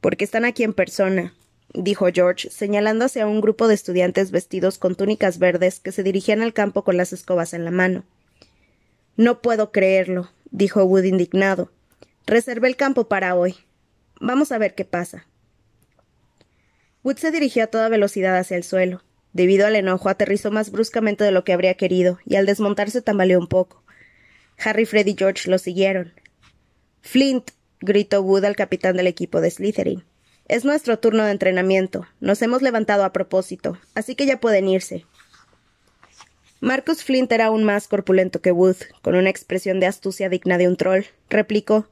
Porque 0.00 0.22
están 0.22 0.44
aquí 0.44 0.62
en 0.62 0.72
persona, 0.72 1.34
dijo 1.74 2.06
George, 2.14 2.50
señalando 2.50 3.06
hacia 3.06 3.26
un 3.26 3.40
grupo 3.40 3.66
de 3.66 3.74
estudiantes 3.74 4.30
vestidos 4.30 4.78
con 4.78 4.94
túnicas 4.94 5.40
verdes 5.40 5.80
que 5.80 5.90
se 5.90 6.04
dirigían 6.04 6.42
al 6.42 6.52
campo 6.52 6.84
con 6.84 6.96
las 6.96 7.12
escobas 7.12 7.54
en 7.54 7.64
la 7.64 7.72
mano. 7.72 8.04
No 9.16 9.42
puedo 9.42 9.72
creerlo, 9.72 10.30
dijo 10.52 10.84
Wood 10.84 11.02
indignado. 11.02 11.72
Reservé 12.26 12.66
el 12.66 12.74
campo 12.74 13.06
para 13.06 13.36
hoy. 13.36 13.54
Vamos 14.20 14.50
a 14.50 14.58
ver 14.58 14.74
qué 14.74 14.84
pasa. 14.84 15.28
Wood 17.04 17.18
se 17.18 17.30
dirigió 17.30 17.62
a 17.62 17.68
toda 17.68 17.88
velocidad 17.88 18.36
hacia 18.36 18.56
el 18.56 18.64
suelo. 18.64 19.04
Debido 19.32 19.64
al 19.64 19.76
enojo, 19.76 20.08
aterrizó 20.08 20.50
más 20.50 20.72
bruscamente 20.72 21.22
de 21.22 21.30
lo 21.30 21.44
que 21.44 21.52
habría 21.52 21.74
querido, 21.74 22.18
y 22.24 22.34
al 22.34 22.44
desmontarse 22.44 23.00
tambaleó 23.00 23.38
un 23.38 23.46
poco. 23.46 23.84
Harry, 24.58 24.86
Fred 24.86 25.06
y 25.06 25.14
George 25.16 25.48
lo 25.48 25.58
siguieron. 25.58 26.14
Flint, 27.00 27.52
gritó 27.80 28.22
Wood 28.22 28.44
al 28.44 28.56
capitán 28.56 28.96
del 28.96 29.06
equipo 29.06 29.40
de 29.40 29.52
Slytherin. 29.52 30.04
Es 30.48 30.64
nuestro 30.64 30.98
turno 30.98 31.24
de 31.24 31.30
entrenamiento. 31.30 32.08
Nos 32.18 32.42
hemos 32.42 32.60
levantado 32.60 33.04
a 33.04 33.12
propósito, 33.12 33.78
así 33.94 34.16
que 34.16 34.26
ya 34.26 34.40
pueden 34.40 34.66
irse. 34.66 35.06
Marcus 36.60 37.04
Flint 37.04 37.30
era 37.30 37.46
aún 37.46 37.62
más 37.62 37.86
corpulento 37.86 38.40
que 38.40 38.50
Wood, 38.50 38.78
con 39.02 39.14
una 39.14 39.30
expresión 39.30 39.78
de 39.78 39.86
astucia 39.86 40.28
digna 40.28 40.58
de 40.58 40.66
un 40.66 40.76
troll. 40.76 41.04
Replicó 41.28 41.86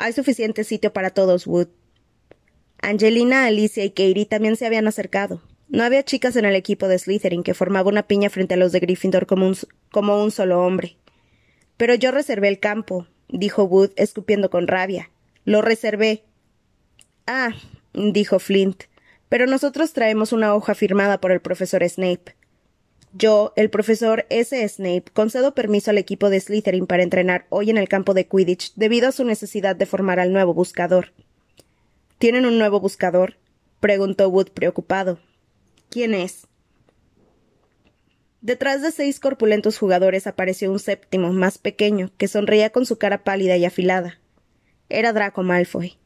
hay 0.00 0.12
suficiente 0.12 0.64
sitio 0.64 0.92
para 0.92 1.10
todos, 1.10 1.46
Wood. 1.46 1.68
Angelina, 2.82 3.46
Alicia 3.46 3.84
y 3.84 3.90
Katie 3.90 4.26
también 4.26 4.56
se 4.56 4.66
habían 4.66 4.88
acercado. 4.88 5.42
No 5.68 5.84
había 5.84 6.04
chicas 6.04 6.34
en 6.36 6.44
el 6.44 6.56
equipo 6.56 6.88
de 6.88 6.98
Slytherin 6.98 7.42
que 7.42 7.54
formaba 7.54 7.90
una 7.90 8.04
piña 8.04 8.30
frente 8.30 8.54
a 8.54 8.56
los 8.56 8.72
de 8.72 8.80
Gryffindor 8.80 9.26
como 9.26 9.46
un, 9.46 9.56
como 9.92 10.22
un 10.22 10.30
solo 10.30 10.64
hombre. 10.64 10.96
Pero 11.76 11.94
yo 11.94 12.10
reservé 12.10 12.48
el 12.48 12.58
campo, 12.58 13.06
dijo 13.28 13.64
Wood, 13.64 13.90
escupiendo 13.96 14.50
con 14.50 14.66
rabia. 14.66 15.10
Lo 15.44 15.62
reservé. 15.62 16.24
Ah, 17.26 17.50
dijo 17.92 18.38
Flint. 18.38 18.84
Pero 19.28 19.46
nosotros 19.46 19.92
traemos 19.92 20.32
una 20.32 20.54
hoja 20.54 20.74
firmada 20.74 21.20
por 21.20 21.30
el 21.30 21.40
profesor 21.40 21.88
Snape. 21.88 22.34
Yo, 23.12 23.52
el 23.56 23.70
profesor 23.70 24.24
S. 24.30 24.68
Snape, 24.68 25.10
concedo 25.12 25.52
permiso 25.54 25.90
al 25.90 25.98
equipo 25.98 26.30
de 26.30 26.40
Slytherin 26.40 26.86
para 26.86 27.02
entrenar 27.02 27.46
hoy 27.48 27.70
en 27.70 27.76
el 27.76 27.88
campo 27.88 28.14
de 28.14 28.26
Quidditch 28.26 28.72
debido 28.76 29.08
a 29.08 29.12
su 29.12 29.24
necesidad 29.24 29.74
de 29.74 29.86
formar 29.86 30.20
al 30.20 30.32
nuevo 30.32 30.54
buscador. 30.54 31.12
¿Tienen 32.18 32.46
un 32.46 32.58
nuevo 32.58 32.78
buscador? 32.78 33.36
preguntó 33.80 34.28
Wood 34.28 34.50
preocupado. 34.50 35.18
¿Quién 35.88 36.14
es? 36.14 36.46
Detrás 38.42 38.80
de 38.80 38.92
seis 38.92 39.18
corpulentos 39.18 39.76
jugadores 39.76 40.26
apareció 40.26 40.70
un 40.70 40.78
séptimo, 40.78 41.32
más 41.32 41.58
pequeño, 41.58 42.10
que 42.16 42.28
sonreía 42.28 42.70
con 42.70 42.86
su 42.86 42.96
cara 42.96 43.24
pálida 43.24 43.56
y 43.56 43.64
afilada. 43.64 44.20
Era 44.88 45.12
Draco 45.12 45.42
Malfoy. 45.42 45.98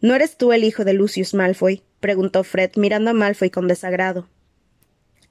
¿No 0.00 0.14
eres 0.14 0.36
tú 0.36 0.52
el 0.52 0.64
hijo 0.64 0.84
de 0.84 0.94
Lucius 0.94 1.32
Malfoy? 1.32 1.84
preguntó 2.00 2.42
Fred, 2.42 2.72
mirando 2.76 3.10
a 3.10 3.14
Malfoy 3.14 3.50
con 3.50 3.68
desagrado. 3.68 4.28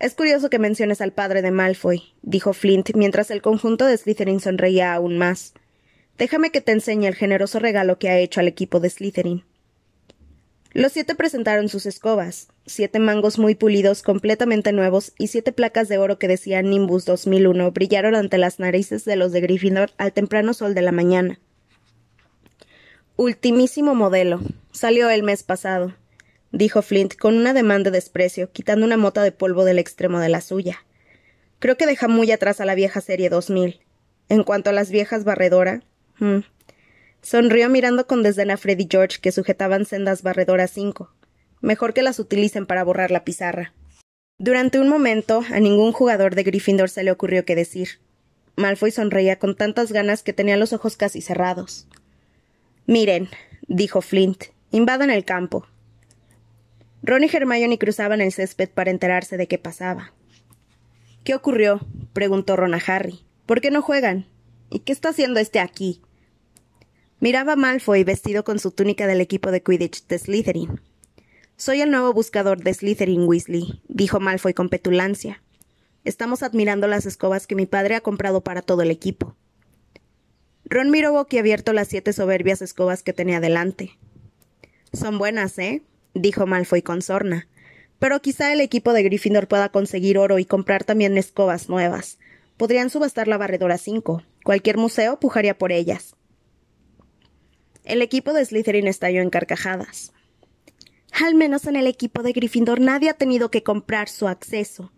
Es 0.02 0.16
curioso 0.16 0.50
que 0.50 0.58
menciones 0.58 1.00
al 1.00 1.14
padre 1.14 1.44
de 1.44 1.52
Malfoy, 1.52 2.02
dijo 2.24 2.54
Flint, 2.54 2.90
mientras 2.96 3.30
el 3.30 3.44
conjunto 3.44 3.86
de 3.86 3.96
Slytherin 3.96 4.40
sonreía 4.40 4.96
aún 4.96 5.20
más. 5.20 5.54
Déjame 6.18 6.50
que 6.50 6.60
te 6.60 6.72
enseñe 6.72 7.06
el 7.06 7.14
generoso 7.14 7.60
regalo 7.60 8.00
que 8.00 8.10
ha 8.10 8.18
hecho 8.18 8.40
al 8.40 8.48
equipo 8.48 8.80
de 8.80 8.90
Slytherin. 8.90 9.46
Los 10.74 10.94
siete 10.94 11.14
presentaron 11.14 11.70
sus 11.70 11.86
escobas, 11.86 12.48
siete 12.66 12.98
mangos 12.98 13.38
muy 13.38 13.54
pulidos, 13.54 14.02
completamente 14.02 14.72
nuevos, 14.72 15.14
y 15.20 15.28
siete 15.28 15.52
placas 15.52 15.88
de 15.88 16.00
oro 16.00 16.18
que 16.18 16.28
decían 16.28 16.72
Nimbus 16.72 17.06
2001 17.06 17.72
brillaron 17.72 18.16
ante 18.16 18.40
las 18.40 18.58
narices 18.58 19.06
de 19.06 19.18
los 19.18 19.32
de 19.32 19.42
Gryffindor 19.42 19.92
al 20.00 20.14
temprano 20.14 20.56
sol 20.56 20.74
de 20.74 20.82
la 20.82 20.92
mañana. 20.92 21.40
Ultimísimo 23.18 23.94
modelo. 23.94 24.42
Salió 24.72 25.12
el 25.12 25.22
mes 25.22 25.44
pasado, 25.44 25.94
dijo 26.52 26.82
Flint 26.82 27.16
con 27.16 27.36
un 27.36 27.48
ademán 27.48 27.84
de 27.84 27.92
desprecio, 27.92 28.52
quitando 28.52 28.86
una 28.86 28.98
mota 28.98 29.24
de 29.24 29.32
polvo 29.32 29.66
del 29.66 29.80
extremo 29.80 30.20
de 30.20 30.30
la 30.30 30.42
suya. 30.42 30.86
Creo 31.60 31.78
que 31.78 31.86
deja 31.86 32.08
muy 32.08 32.32
atrás 32.32 32.62
a 32.62 32.66
la 32.66 32.76
vieja 32.76 33.02
serie 33.02 33.30
2000. 33.30 33.82
En 34.30 34.44
cuanto 34.44 34.70
a 34.70 34.74
las 34.74 34.90
viejas 34.90 35.24
barredora, 35.24 35.84
hmm, 36.20 36.40
Sonrió 37.22 37.70
mirando 37.70 38.08
con 38.08 38.24
desdén 38.24 38.50
a 38.50 38.58
Freddy 38.58 38.88
George 38.90 39.20
que 39.22 39.32
sujetaban 39.32 39.86
sendas 39.86 40.24
barredoras 40.24 40.72
cinco. 40.72 41.14
Mejor 41.62 41.94
que 41.94 42.02
las 42.02 42.18
utilicen 42.18 42.66
para 42.66 42.84
borrar 42.84 43.12
la 43.12 43.24
pizarra. 43.24 43.74
Durante 44.40 44.80
un 44.80 44.90
momento, 44.90 45.44
a 45.52 45.60
ningún 45.60 45.92
jugador 45.92 46.34
de 46.34 46.42
Gryffindor 46.42 46.90
se 46.90 47.04
le 47.04 47.12
ocurrió 47.12 47.46
qué 47.46 47.56
decir. 47.56 48.00
Malfoy 48.56 48.90
sonreía 48.90 49.38
con 49.38 49.56
tantas 49.56 49.92
ganas 49.92 50.24
que 50.24 50.34
tenía 50.34 50.58
los 50.58 50.74
ojos 50.74 50.98
casi 50.98 51.22
cerrados. 51.22 51.88
Miren, 52.88 53.30
dijo 53.68 54.02
Flint, 54.02 54.46
invadan 54.72 55.12
el 55.12 55.24
campo. 55.24 55.68
Ron 57.04 57.24
y 57.24 57.30
Hermione 57.32 57.80
cruzaban 57.80 58.22
el 58.22 58.32
césped 58.32 58.70
para 58.70 58.92
enterarse 58.92 59.38
de 59.38 59.48
qué 59.48 59.58
pasaba. 59.58 60.14
¿Qué 61.24 61.34
ocurrió? 61.34 61.88
preguntó 62.14 62.56
Ron 62.56 62.74
a 62.74 62.82
Harry. 62.86 63.26
¿Por 63.46 63.62
qué 63.62 63.72
no 63.72 63.82
juegan? 63.82 64.28
¿Y 64.70 64.80
qué 64.80 64.92
está 64.92 65.10
haciendo 65.10 65.40
este 65.40 65.60
aquí? 65.60 66.02
Miraba 67.20 67.56
Malfoy 67.56 68.04
vestido 68.04 68.44
con 68.44 68.60
su 68.60 68.72
túnica 68.72 69.08
del 69.08 69.22
equipo 69.22 69.52
de 69.52 69.62
Quidditch 69.62 70.08
de 70.08 70.18
Slytherin. 70.18 70.82
Soy 71.56 71.82
el 71.82 71.92
nuevo 71.92 72.14
buscador 72.14 72.64
de 72.64 72.74
Slytherin, 72.74 73.28
Weasley, 73.28 73.82
dijo 73.88 74.20
Malfoy 74.20 74.54
con 74.54 74.70
petulancia. 74.70 75.44
Estamos 76.04 76.42
admirando 76.42 76.88
las 76.88 77.06
escobas 77.06 77.46
que 77.46 77.56
mi 77.56 77.68
padre 77.68 77.96
ha 77.96 78.02
comprado 78.02 78.42
para 78.42 78.62
todo 78.64 78.82
el 78.82 78.90
equipo. 78.90 79.36
Ron 80.66 80.90
miró 80.90 81.12
boquiabierto 81.12 81.74
las 81.74 81.90
siete 81.90 82.14
soberbias 82.14 82.62
escobas 82.62 83.04
que 83.04 83.14
tenía 83.14 83.40
delante. 83.40 84.00
Son 84.94 85.20
buenas, 85.20 85.60
¿eh? 85.60 85.84
Dijo 86.14 86.46
Malfoy 86.48 86.82
con 86.82 87.02
sorna. 87.02 87.48
Pero 88.00 88.22
quizá 88.22 88.52
el 88.52 88.62
equipo 88.62 88.94
de 88.94 89.04
Gryffindor 89.04 89.48
pueda 89.48 89.70
conseguir 89.70 90.18
oro 90.18 90.40
y 90.40 90.46
comprar 90.46 90.84
también 90.84 91.18
escobas 91.18 91.70
nuevas. 91.70 92.18
Podrían 92.58 92.90
subastar 92.90 93.28
la 93.28 93.38
barredora 93.38 93.78
cinco. 93.78 94.24
Cualquier 94.44 94.78
museo 94.78 95.20
pujaría 95.20 95.58
por 95.58 95.72
ellas. 95.72 96.16
El 97.84 98.02
equipo 98.02 98.34
de 98.34 98.46
Slytherin 98.46 98.88
estalló 98.88 99.22
en 99.22 99.30
carcajadas. 99.30 100.14
Al 101.12 101.36
menos 101.36 101.66
en 101.68 101.76
el 101.76 101.88
equipo 101.88 102.24
de 102.24 102.32
Gryffindor 102.32 102.80
nadie 102.80 103.10
ha 103.10 103.14
tenido 103.14 103.52
que 103.52 103.64
comprar 103.64 104.08
su 104.08 104.28
acceso, 104.28 104.92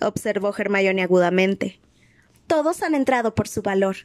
observó 0.00 0.54
Hermione 0.56 1.02
agudamente. 1.02 1.80
Todos 2.46 2.82
han 2.82 2.94
entrado 2.94 3.34
por 3.34 3.48
su 3.48 3.62
valor. 3.62 3.96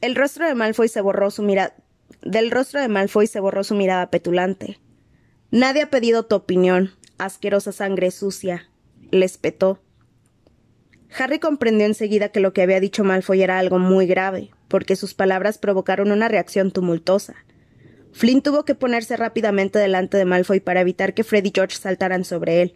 El 0.00 0.14
rostro 0.14 0.46
de 0.46 0.54
Malfoy 0.54 0.88
se 0.88 1.00
borró 1.00 1.30
su 1.30 1.42
mirada. 1.42 1.74
Del 2.22 2.50
rostro 2.50 2.80
de 2.80 2.88
Malfoy 2.88 3.26
se 3.26 3.40
borró 3.40 3.64
su 3.64 3.74
mirada 3.74 4.10
petulante. 4.10 4.78
Nadie 5.50 5.82
ha 5.82 5.90
pedido 5.90 6.26
tu 6.26 6.36
opinión, 6.36 6.92
asquerosa 7.18 7.72
sangre 7.72 8.10
sucia. 8.10 8.68
Les 9.10 9.38
petó. 9.38 9.80
Harry 11.18 11.38
comprendió 11.38 11.86
enseguida 11.86 12.28
que 12.28 12.40
lo 12.40 12.52
que 12.52 12.62
había 12.62 12.78
dicho 12.78 13.04
Malfoy 13.04 13.42
era 13.42 13.58
algo 13.58 13.78
muy 13.78 14.06
grave, 14.06 14.50
porque 14.68 14.96
sus 14.96 15.14
palabras 15.14 15.58
provocaron 15.58 16.12
una 16.12 16.28
reacción 16.28 16.70
tumultuosa. 16.70 17.34
Flynn 18.12 18.42
tuvo 18.42 18.64
que 18.64 18.74
ponerse 18.74 19.16
rápidamente 19.16 19.78
delante 19.78 20.16
de 20.16 20.24
Malfoy 20.24 20.60
para 20.60 20.80
evitar 20.80 21.14
que 21.14 21.24
Fred 21.24 21.44
y 21.44 21.52
George 21.54 21.76
saltaran 21.76 22.24
sobre 22.24 22.62
él. 22.62 22.74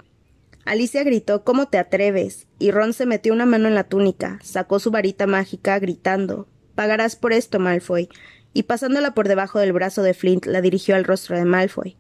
Alicia 0.65 1.05
gritó 1.05 1.45
¿Cómo 1.45 1.69
te 1.69 1.79
atreves? 1.79 2.47
y 2.59 2.71
Ron 2.71 2.93
se 2.93 3.07
metió 3.07 3.33
una 3.33 3.47
mano 3.47 3.69
en 3.69 3.75
la 3.75 3.85
túnica, 3.85 4.39
sacó 4.43 4.79
su 4.79 4.91
varita 4.91 5.27
mágica, 5.27 5.79
gritando 5.79 6.49
Pagarás 6.75 7.15
por 7.15 7.33
esto, 7.33 7.61
Malfoy, 7.61 8.09
y 8.55 8.63
pasándola 8.63 9.13
por 9.13 9.29
debajo 9.29 9.59
del 9.59 9.73
brazo 9.73 10.03
de 10.03 10.15
Flint 10.15 10.47
la 10.47 10.63
dirigió 10.63 10.97
al 10.97 11.05
rostro 11.05 11.37
de 11.37 11.45
Malfoy. 11.45 11.97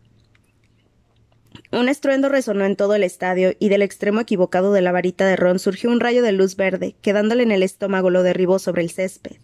Un 1.72 1.88
estruendo 1.88 2.28
resonó 2.28 2.64
en 2.64 2.76
todo 2.76 2.94
el 2.94 3.02
estadio 3.02 3.54
y 3.58 3.68
del 3.68 3.82
extremo 3.82 4.20
equivocado 4.20 4.72
de 4.72 4.80
la 4.80 4.92
varita 4.92 5.26
de 5.26 5.34
Ron 5.34 5.58
surgió 5.58 5.90
un 5.90 5.98
rayo 5.98 6.22
de 6.22 6.30
luz 6.30 6.54
verde, 6.54 6.94
que 7.02 7.12
dándole 7.12 7.42
en 7.42 7.50
el 7.50 7.64
estómago 7.64 8.10
lo 8.10 8.22
derribó 8.22 8.60
sobre 8.60 8.82
el 8.82 8.90
césped. 8.90 9.36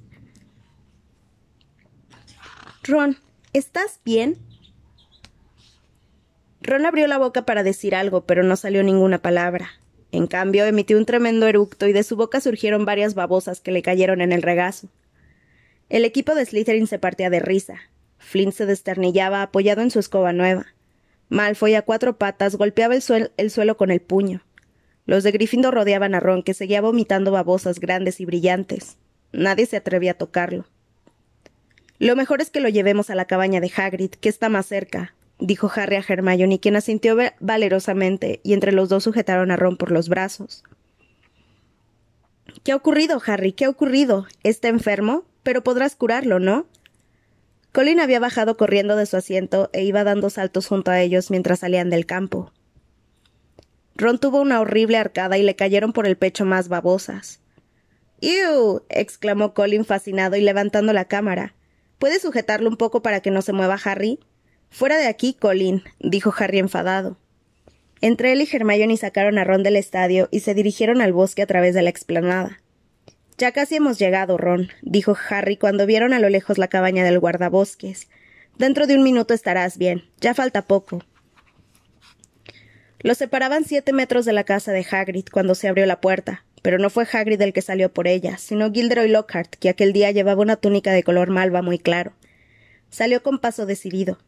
Ron, 2.85 3.19
¿estás 3.53 4.01
bien? 4.05 4.39
Ron 6.63 6.87
abrió 6.87 7.09
la 7.09 7.19
boca 7.19 7.45
para 7.45 7.65
decir 7.65 7.97
algo, 7.97 8.25
pero 8.27 8.45
no 8.45 8.55
salió 8.55 8.85
ninguna 8.85 9.19
palabra. 9.19 9.71
En 10.13 10.27
cambio, 10.27 10.65
emitió 10.67 10.99
un 10.99 11.07
tremendo 11.07 11.47
eructo 11.47 11.89
y 11.89 11.93
de 11.93 12.05
su 12.05 12.17
boca 12.17 12.41
surgieron 12.41 12.85
varias 12.85 13.15
babosas 13.15 13.61
que 13.61 13.73
le 13.73 13.83
cayeron 13.83 14.21
en 14.21 14.33
el 14.33 14.43
regazo. 14.43 14.89
El 15.91 16.05
equipo 16.05 16.37
de 16.37 16.47
Slytherin 16.47 16.87
se 16.87 17.01
partía 17.01 17.31
de 17.31 17.41
risa. 17.41 17.75
Flint 18.17 18.53
se 18.53 18.65
desternillaba 18.65 19.43
apoyado 19.43 19.83
en 19.83 19.91
su 19.91 19.99
escoba 19.99 20.33
nueva. 20.33 20.67
Malfoy 21.29 21.75
a 21.75 21.83
cuatro 21.83 22.17
patas 22.17 22.55
golpeaba 22.55 22.95
el, 22.95 23.33
el 23.37 23.51
suelo 23.51 23.77
con 23.77 23.91
el 23.91 24.01
puño. 24.01 24.43
Los 25.05 25.25
de 25.25 25.33
Gryffindor 25.33 25.75
rodeaban 25.75 26.15
a 26.15 26.21
Ron, 26.21 26.45
que 26.45 26.55
seguía 26.55 26.81
vomitando 26.81 27.33
babosas 27.33 27.81
grandes 27.81 28.21
y 28.21 28.25
brillantes. 28.25 28.99
Nadie 29.33 29.67
se 29.67 29.77
atrevía 29.77 30.13
a 30.13 30.19
tocarlo. 30.19 30.67
Lo 31.99 32.15
mejor 32.15 32.41
es 32.41 32.51
que 32.51 32.61
lo 32.61 32.69
llevemos 32.69 33.11
a 33.11 33.17
la 33.17 33.25
cabaña 33.25 33.61
de 33.61 33.73
Hagrid, 33.75 34.11
que 34.11 34.29
está 34.29 34.49
más 34.49 34.67
cerca, 34.67 35.15
dijo 35.41 35.71
Harry 35.75 35.97
a 35.97 36.05
Hermione, 36.07 36.61
quien 36.61 36.77
asintió 36.77 37.17
valerosamente, 37.41 38.41
y 38.45 38.53
entre 38.53 38.71
los 38.71 38.89
dos 38.89 39.03
sujetaron 39.03 39.51
a 39.51 39.57
Ron 39.57 39.77
por 39.77 39.91
los 39.91 40.09
brazos. 40.09 40.63
¿Qué 42.63 42.71
ha 42.71 42.77
ocurrido, 42.77 43.21
Harry? 43.27 43.53
¿Qué 43.53 43.65
ha 43.65 43.71
ocurrido? 43.71 44.27
¿Está 44.45 44.69
enfermo? 44.69 45.25
Pero 45.51 45.65
podrás 45.65 45.97
curarlo, 45.97 46.39
¿no? 46.39 46.69
Colin 47.73 47.99
había 47.99 48.21
bajado 48.21 48.57
corriendo 48.57 48.95
de 48.95 49.05
su 49.05 49.17
asiento 49.17 49.69
e 49.73 49.83
iba 49.83 50.05
dando 50.05 50.31
saltos 50.31 50.69
junto 50.69 50.93
a 50.93 51.01
ellos 51.01 51.33
mientras 51.33 51.59
salían 51.59 51.91
del 51.91 52.07
campo. 52.07 52.53
Ron 53.97 54.21
tuvo 54.21 54.41
una 54.41 54.61
horrible 54.61 54.97
arcada 54.97 55.39
y 55.39 55.43
le 55.43 55.57
cayeron 55.57 55.93
por 55.93 56.07
el 56.07 56.17
pecho 56.17 56.45
más 56.45 56.69
babosas. 56.69 57.41
¡Ew! 58.21 58.85
exclamó 58.91 59.53
Colin 59.53 59.85
fascinado 59.85 60.37
y 60.37 60.41
levantando 60.41 60.93
la 60.93 61.07
cámara. 61.07 61.57
¿Puedes 61.99 62.23
sujetarlo 62.23 62.69
un 62.69 62.77
poco 62.77 63.03
para 63.03 63.19
que 63.19 63.33
no 63.33 63.43
se 63.43 63.53
mueva 63.53 63.77
Harry? 63.83 64.21
Fuera 64.71 64.99
de 64.99 65.09
aquí, 65.09 65.35
Colin, 65.35 65.83
dijo 65.99 66.33
Harry 66.39 66.61
enfadado. 66.61 67.19
Entre 68.01 68.31
él 68.31 68.41
y 68.41 68.49
Hermione 68.57 68.97
sacaron 68.97 69.37
a 69.37 69.43
Ron 69.43 69.65
del 69.65 69.75
estadio 69.75 70.29
y 70.31 70.41
se 70.41 70.55
dirigieron 70.55 71.03
al 71.03 71.13
bosque 71.13 71.43
a 71.43 71.47
través 71.47 71.75
de 71.75 71.83
la 71.83 71.91
explanada. 71.91 72.61
Ya 73.41 73.53
casi 73.53 73.77
hemos 73.77 73.99
llegado, 73.99 74.37
Ron, 74.37 74.69
dijo 74.83 75.17
Harry 75.31 75.57
cuando 75.57 75.87
vieron 75.87 76.13
a 76.13 76.19
lo 76.19 76.29
lejos 76.29 76.59
la 76.59 76.69
cabaña 76.69 77.05
del 77.05 77.19
guardabosques. 77.19 78.11
Dentro 78.59 78.87
de 78.87 78.97
un 78.97 79.03
minuto 79.03 79.33
estarás 79.33 79.79
bien. 79.79 80.05
Ya 80.21 80.35
falta 80.35 80.67
poco. 80.67 81.03
Los 82.99 83.17
separaban 83.17 83.65
siete 83.65 83.95
metros 83.95 84.27
de 84.27 84.35
la 84.35 84.45
casa 84.45 84.73
de 84.73 84.85
Hagrid 84.91 85.25
cuando 85.33 85.55
se 85.55 85.69
abrió 85.69 85.87
la 85.87 86.03
puerta, 86.03 86.45
pero 86.61 86.77
no 86.77 86.91
fue 86.91 87.07
Hagrid 87.11 87.41
el 87.41 87.55
que 87.55 87.63
salió 87.63 87.91
por 87.91 88.09
ella, 88.09 88.37
sino 88.37 88.71
Gilderoy 88.71 89.09
Lockhart, 89.09 89.55
que 89.55 89.71
aquel 89.71 89.95
día 89.95 90.11
llevaba 90.11 90.43
una 90.43 90.57
túnica 90.57 90.93
de 90.93 91.03
color 91.03 91.31
malva 91.31 91.63
muy 91.63 91.79
claro. 91.79 92.13
Salió 92.91 93.23
con 93.23 93.39
paso 93.39 93.65
decidido. 93.65 94.19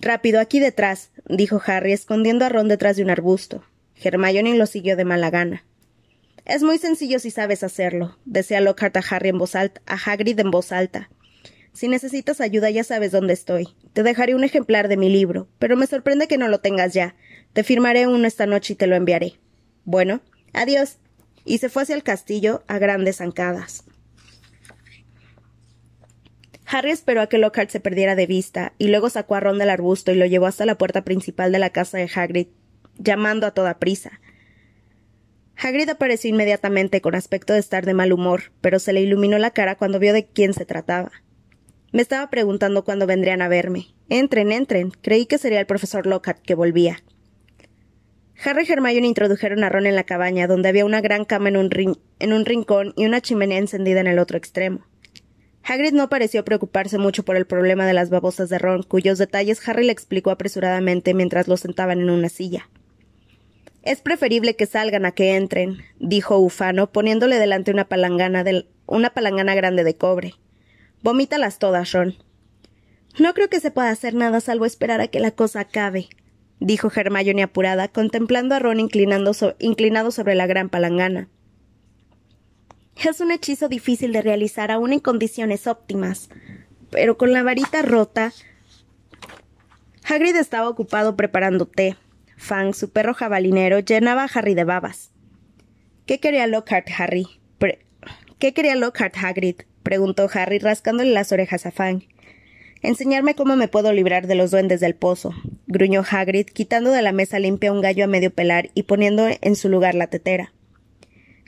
Rápido, 0.00 0.40
aquí 0.40 0.60
detrás, 0.60 1.10
dijo 1.28 1.60
Harry, 1.66 1.92
escondiendo 1.92 2.46
a 2.46 2.48
Ron 2.48 2.68
detrás 2.68 2.96
de 2.96 3.02
un 3.02 3.10
arbusto. 3.10 3.62
Hermione 4.02 4.56
lo 4.56 4.64
siguió 4.64 4.96
de 4.96 5.04
mala 5.04 5.28
gana. 5.28 5.62
Es 6.50 6.64
muy 6.64 6.78
sencillo 6.78 7.20
si 7.20 7.30
sabes 7.30 7.62
hacerlo, 7.62 8.18
decía 8.24 8.60
Lockhart 8.60 8.96
a 8.96 9.04
Harry 9.08 9.28
en 9.28 9.38
voz 9.38 9.54
alta, 9.54 9.82
a 9.86 9.94
Hagrid 9.94 10.40
en 10.40 10.50
voz 10.50 10.72
alta. 10.72 11.08
Si 11.72 11.86
necesitas 11.86 12.40
ayuda 12.40 12.70
ya 12.70 12.82
sabes 12.82 13.12
dónde 13.12 13.34
estoy. 13.34 13.68
Te 13.92 14.02
dejaré 14.02 14.34
un 14.34 14.42
ejemplar 14.42 14.88
de 14.88 14.96
mi 14.96 15.08
libro, 15.08 15.46
pero 15.60 15.76
me 15.76 15.86
sorprende 15.86 16.26
que 16.26 16.38
no 16.38 16.48
lo 16.48 16.58
tengas 16.58 16.92
ya. 16.92 17.14
Te 17.52 17.62
firmaré 17.62 18.08
uno 18.08 18.26
esta 18.26 18.46
noche 18.46 18.72
y 18.72 18.76
te 18.76 18.88
lo 18.88 18.96
enviaré. 18.96 19.34
Bueno, 19.84 20.22
adiós. 20.52 20.98
Y 21.44 21.58
se 21.58 21.68
fue 21.68 21.84
hacia 21.84 21.94
el 21.94 22.02
castillo 22.02 22.64
a 22.66 22.80
grandes 22.80 23.18
zancadas. 23.18 23.84
Harry 26.66 26.90
esperó 26.90 27.20
a 27.20 27.28
que 27.28 27.38
Lockhart 27.38 27.70
se 27.70 27.78
perdiera 27.78 28.16
de 28.16 28.26
vista, 28.26 28.72
y 28.76 28.88
luego 28.88 29.08
sacó 29.08 29.36
a 29.36 29.40
Ron 29.40 29.58
del 29.58 29.70
arbusto 29.70 30.10
y 30.10 30.16
lo 30.16 30.26
llevó 30.26 30.46
hasta 30.46 30.66
la 30.66 30.78
puerta 30.78 31.04
principal 31.04 31.52
de 31.52 31.60
la 31.60 31.70
casa 31.70 31.96
de 31.98 32.10
Hagrid, 32.12 32.48
llamando 32.98 33.46
a 33.46 33.54
toda 33.54 33.78
prisa. 33.78 34.20
Hagrid 35.62 35.90
apareció 35.90 36.30
inmediatamente 36.30 37.02
con 37.02 37.14
aspecto 37.14 37.52
de 37.52 37.58
estar 37.58 37.84
de 37.84 37.92
mal 37.92 38.14
humor, 38.14 38.44
pero 38.62 38.78
se 38.78 38.94
le 38.94 39.02
iluminó 39.02 39.36
la 39.38 39.50
cara 39.50 39.76
cuando 39.76 39.98
vio 39.98 40.14
de 40.14 40.26
quién 40.26 40.54
se 40.54 40.64
trataba. 40.64 41.10
Me 41.92 42.00
estaba 42.00 42.30
preguntando 42.30 42.82
cuándo 42.82 43.06
vendrían 43.06 43.42
a 43.42 43.48
verme. 43.48 43.88
Entren, 44.08 44.52
entren. 44.52 44.90
Creí 45.02 45.26
que 45.26 45.36
sería 45.36 45.60
el 45.60 45.66
profesor 45.66 46.06
Lockhart 46.06 46.40
que 46.40 46.54
volvía. 46.54 47.02
Harry 48.42 48.64
y 48.66 48.72
Hermione 48.72 49.06
introdujeron 49.06 49.62
a 49.62 49.68
Ron 49.68 49.86
en 49.86 49.96
la 49.96 50.04
cabaña, 50.04 50.46
donde 50.46 50.70
había 50.70 50.86
una 50.86 51.02
gran 51.02 51.26
cama 51.26 51.50
en 51.50 51.58
un, 51.58 51.68
en 52.18 52.32
un 52.32 52.44
rincón 52.46 52.94
y 52.96 53.04
una 53.04 53.20
chimenea 53.20 53.58
encendida 53.58 54.00
en 54.00 54.06
el 54.06 54.18
otro 54.18 54.38
extremo. 54.38 54.86
Hagrid 55.62 55.92
no 55.92 56.08
pareció 56.08 56.42
preocuparse 56.42 56.96
mucho 56.96 57.22
por 57.22 57.36
el 57.36 57.46
problema 57.46 57.86
de 57.86 57.92
las 57.92 58.08
babosas 58.08 58.48
de 58.48 58.58
Ron, 58.58 58.82
cuyos 58.82 59.18
detalles 59.18 59.68
Harry 59.68 59.84
le 59.84 59.92
explicó 59.92 60.30
apresuradamente 60.30 61.12
mientras 61.12 61.48
los 61.48 61.60
sentaban 61.60 62.00
en 62.00 62.08
una 62.08 62.30
silla. 62.30 62.70
Es 63.82 64.00
preferible 64.02 64.56
que 64.56 64.66
salgan 64.66 65.06
a 65.06 65.12
que 65.12 65.36
entren, 65.36 65.78
dijo 65.98 66.38
Ufano, 66.38 66.92
poniéndole 66.92 67.38
delante 67.38 67.70
una 67.70 67.88
palangana, 67.88 68.44
una 68.86 69.10
palangana 69.10 69.54
grande 69.54 69.84
de 69.84 69.96
cobre. 69.96 70.34
Vomítalas 71.02 71.58
todas, 71.58 71.92
Ron. 71.92 72.14
No 73.18 73.32
creo 73.32 73.48
que 73.48 73.60
se 73.60 73.70
pueda 73.70 73.90
hacer 73.90 74.14
nada 74.14 74.40
salvo 74.40 74.66
esperar 74.66 75.00
a 75.00 75.08
que 75.08 75.18
la 75.18 75.30
cosa 75.30 75.60
acabe, 75.60 76.08
dijo 76.60 76.92
Hermione 76.94 77.42
apurada, 77.42 77.88
contemplando 77.88 78.54
a 78.54 78.58
Ron 78.58 78.80
inclinado 78.80 80.10
sobre 80.10 80.34
la 80.34 80.46
gran 80.46 80.68
palangana. 80.68 81.28
Es 82.96 83.20
un 83.20 83.30
hechizo 83.30 83.68
difícil 83.68 84.12
de 84.12 84.20
realizar 84.20 84.70
aún 84.70 84.92
en 84.92 85.00
condiciones 85.00 85.66
óptimas. 85.66 86.28
Pero 86.90 87.16
con 87.16 87.32
la 87.32 87.42
varita 87.42 87.80
rota. 87.82 88.32
Hagrid 90.04 90.36
estaba 90.36 90.68
ocupado 90.68 91.16
preparando 91.16 91.66
té. 91.66 91.96
Fang, 92.40 92.72
su 92.72 92.90
perro 92.90 93.12
jabalinero, 93.12 93.80
llenaba 93.80 94.24
a 94.24 94.30
Harry 94.32 94.54
de 94.54 94.64
babas. 94.64 95.12
¿Qué 96.06 96.18
quería 96.18 96.46
Lockhart, 96.46 96.88
Harry? 96.98 97.26
¿Qué 98.40 98.54
quería 98.54 98.74
Lockhart, 98.74 99.14
Hagrid? 99.18 99.56
preguntó 99.82 100.26
Harry, 100.32 100.58
rascándole 100.58 101.10
las 101.10 101.30
orejas 101.30 101.66
a 101.66 101.70
Fang. 101.70 102.04
Enseñarme 102.80 103.34
cómo 103.34 103.54
me 103.54 103.68
puedo 103.68 103.92
librar 103.92 104.26
de 104.26 104.34
los 104.34 104.50
duendes 104.50 104.80
del 104.80 104.94
pozo, 104.94 105.34
gruñó 105.66 106.02
Hagrid, 106.10 106.46
quitando 106.46 106.90
de 106.90 107.02
la 107.02 107.12
mesa 107.12 107.38
limpia 107.38 107.70
un 107.70 107.82
gallo 107.82 108.04
a 108.04 108.08
medio 108.08 108.34
pelar 108.34 108.70
y 108.72 108.84
poniendo 108.84 109.28
en 109.42 109.56
su 109.56 109.68
lugar 109.68 109.94
la 109.94 110.06
tetera. 110.06 110.54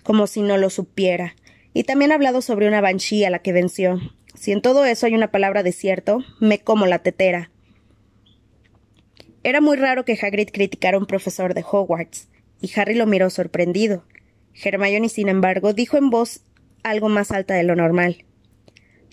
Como 0.02 0.26
si 0.26 0.42
no 0.42 0.58
lo 0.58 0.68
supiera. 0.68 1.34
Y 1.72 1.84
también 1.84 2.12
ha 2.12 2.16
hablado 2.16 2.42
sobre 2.42 2.68
una 2.68 2.82
banshee 2.82 3.24
a 3.24 3.30
la 3.30 3.38
que 3.38 3.54
venció. 3.54 3.98
Si 4.34 4.52
en 4.52 4.60
todo 4.60 4.84
eso 4.84 5.06
hay 5.06 5.14
una 5.14 5.30
palabra 5.30 5.62
de 5.62 5.72
cierto, 5.72 6.18
me 6.40 6.58
como 6.58 6.84
la 6.84 6.98
tetera. 6.98 7.51
Era 9.44 9.60
muy 9.60 9.76
raro 9.76 10.04
que 10.04 10.18
Hagrid 10.20 10.50
criticara 10.52 10.96
a 10.96 11.00
un 11.00 11.06
profesor 11.06 11.54
de 11.54 11.64
Hogwarts, 11.68 12.28
y 12.60 12.70
Harry 12.78 12.94
lo 12.94 13.06
miró 13.06 13.28
sorprendido. 13.30 14.04
Hermione, 14.54 15.08
sin 15.08 15.28
embargo, 15.28 15.72
dijo 15.72 15.96
en 15.96 16.10
voz 16.10 16.42
algo 16.82 17.08
más 17.08 17.32
alta 17.32 17.54
de 17.54 17.64
lo 17.64 17.74
normal. 17.74 18.24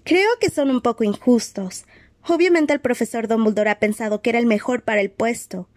Creo 0.04 0.30
que 0.40 0.50
son 0.50 0.70
un 0.70 0.82
poco 0.82 1.04
injustos. 1.04 1.86
Obviamente 2.28 2.74
el 2.74 2.80
profesor 2.80 3.28
Dumbledore 3.28 3.70
ha 3.70 3.80
pensado 3.80 4.22
que 4.22 4.30
era 4.30 4.40
el 4.40 4.46
mejor 4.46 4.84
para 4.84 5.02
el 5.02 5.10
puesto. 5.10 5.68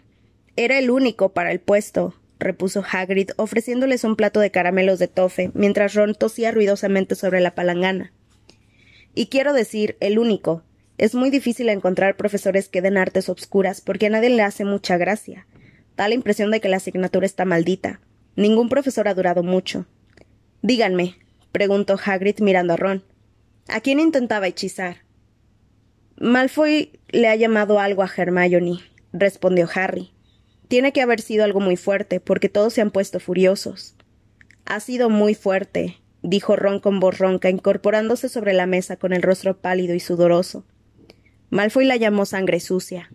Era 0.56 0.78
el 0.78 0.90
único 0.90 1.32
para 1.32 1.52
el 1.52 1.60
puesto, 1.60 2.14
repuso 2.38 2.84
Hagrid, 2.90 3.30
ofreciéndoles 3.36 4.04
un 4.04 4.16
plato 4.16 4.40
de 4.40 4.50
caramelos 4.50 4.98
de 4.98 5.08
tofe, 5.08 5.50
mientras 5.54 5.94
Ron 5.94 6.14
tosía 6.14 6.50
ruidosamente 6.50 7.14
sobre 7.14 7.40
la 7.40 7.54
palangana. 7.54 8.12
Y 9.14 9.26
quiero 9.26 9.52
decir, 9.52 9.96
el 10.00 10.18
único. 10.18 10.62
Es 11.02 11.16
muy 11.16 11.30
difícil 11.30 11.68
encontrar 11.68 12.16
profesores 12.16 12.68
que 12.68 12.80
den 12.80 12.96
artes 12.96 13.28
obscuras, 13.28 13.80
porque 13.80 14.06
a 14.06 14.10
nadie 14.10 14.30
le 14.30 14.42
hace 14.42 14.64
mucha 14.64 14.98
gracia. 14.98 15.48
Da 15.96 16.06
la 16.06 16.14
impresión 16.14 16.52
de 16.52 16.60
que 16.60 16.68
la 16.68 16.76
asignatura 16.76 17.26
está 17.26 17.44
maldita. 17.44 18.00
Ningún 18.36 18.68
profesor 18.68 19.08
ha 19.08 19.14
durado 19.14 19.42
mucho. 19.42 19.84
Díganme, 20.62 21.16
preguntó 21.50 21.98
Hagrid 22.06 22.38
mirando 22.38 22.74
a 22.74 22.76
Ron. 22.76 23.02
¿A 23.66 23.80
quién 23.80 23.98
intentaba 23.98 24.46
hechizar? 24.46 24.98
Malfoy 26.20 26.92
le 27.08 27.26
ha 27.26 27.34
llamado 27.34 27.80
algo 27.80 28.04
a 28.04 28.10
Hermione, 28.16 28.78
respondió 29.12 29.68
Harry. 29.74 30.12
Tiene 30.68 30.92
que 30.92 31.02
haber 31.02 31.20
sido 31.20 31.42
algo 31.42 31.58
muy 31.58 31.76
fuerte, 31.76 32.20
porque 32.20 32.48
todos 32.48 32.74
se 32.74 32.80
han 32.80 32.92
puesto 32.92 33.18
furiosos. 33.18 33.96
Ha 34.66 34.78
sido 34.78 35.10
muy 35.10 35.34
fuerte, 35.34 35.96
dijo 36.22 36.54
Ron 36.54 36.78
con 36.78 37.00
voz 37.00 37.18
ronca, 37.18 37.50
incorporándose 37.50 38.28
sobre 38.28 38.52
la 38.52 38.66
mesa 38.66 38.98
con 38.98 39.12
el 39.12 39.22
rostro 39.22 39.58
pálido 39.58 39.96
y 39.96 39.98
sudoroso. 39.98 40.64
Malfoy 41.52 41.84
la 41.84 41.96
llamó 41.96 42.24
sangre 42.24 42.60
sucia. 42.60 43.12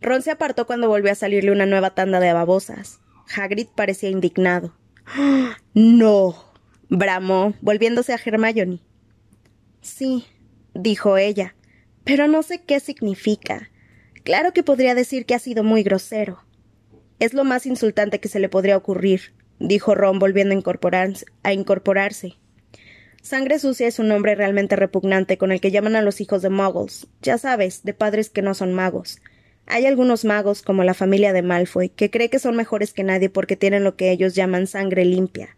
Ron 0.00 0.20
se 0.20 0.32
apartó 0.32 0.66
cuando 0.66 0.88
volvió 0.88 1.12
a 1.12 1.14
salirle 1.14 1.52
una 1.52 1.64
nueva 1.64 1.94
tanda 1.94 2.18
de 2.18 2.32
babosas. 2.32 2.98
Hagrid 3.32 3.68
parecía 3.72 4.10
indignado. 4.10 4.74
¡No! 5.74 6.52
bramó, 6.88 7.54
volviéndose 7.60 8.12
a 8.12 8.18
Hermione. 8.22 8.80
Sí, 9.80 10.24
dijo 10.74 11.18
ella, 11.18 11.54
pero 12.02 12.26
no 12.26 12.42
sé 12.42 12.64
qué 12.64 12.80
significa. 12.80 13.70
Claro 14.24 14.52
que 14.52 14.64
podría 14.64 14.96
decir 14.96 15.26
que 15.26 15.36
ha 15.36 15.38
sido 15.38 15.62
muy 15.62 15.84
grosero. 15.84 16.44
Es 17.20 17.32
lo 17.32 17.44
más 17.44 17.64
insultante 17.64 18.18
que 18.18 18.28
se 18.28 18.40
le 18.40 18.48
podría 18.48 18.76
ocurrir, 18.76 19.34
dijo 19.60 19.94
Ron 19.94 20.18
volviendo 20.18 20.52
a 20.52 21.52
incorporarse. 21.52 22.34
Sangre 23.22 23.58
sucia 23.58 23.86
es 23.86 23.98
un 23.98 24.08
nombre 24.08 24.34
realmente 24.34 24.76
repugnante 24.76 25.36
con 25.36 25.52
el 25.52 25.60
que 25.60 25.70
llaman 25.70 25.94
a 25.94 26.02
los 26.02 26.20
hijos 26.22 26.40
de 26.40 26.48
muggles, 26.48 27.06
ya 27.20 27.36
sabes, 27.36 27.82
de 27.84 27.92
padres 27.92 28.30
que 28.30 28.40
no 28.40 28.54
son 28.54 28.72
magos. 28.72 29.20
Hay 29.66 29.86
algunos 29.86 30.24
magos, 30.24 30.62
como 30.62 30.84
la 30.84 30.94
familia 30.94 31.32
de 31.32 31.42
Malfoy, 31.42 31.90
que 31.90 32.10
cree 32.10 32.30
que 32.30 32.38
son 32.38 32.56
mejores 32.56 32.92
que 32.92 33.04
nadie 33.04 33.28
porque 33.28 33.56
tienen 33.56 33.84
lo 33.84 33.94
que 33.94 34.10
ellos 34.10 34.34
llaman 34.34 34.66
sangre 34.66 35.04
limpia. 35.04 35.56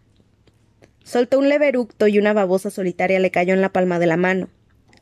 Soltó 1.04 1.38
un 1.38 1.48
leve 1.48 1.68
eructo 1.68 2.08
y 2.08 2.18
una 2.18 2.32
babosa 2.32 2.70
solitaria 2.70 3.20
le 3.20 3.30
cayó 3.30 3.54
en 3.54 3.60
la 3.60 3.72
palma 3.72 3.98
de 3.98 4.06
la 4.06 4.16
mano. 4.16 4.48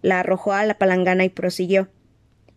La 0.02 0.20
arrojó 0.20 0.52
a 0.52 0.64
la 0.64 0.78
palangana 0.78 1.24
y 1.24 1.28
prosiguió. 1.30 1.88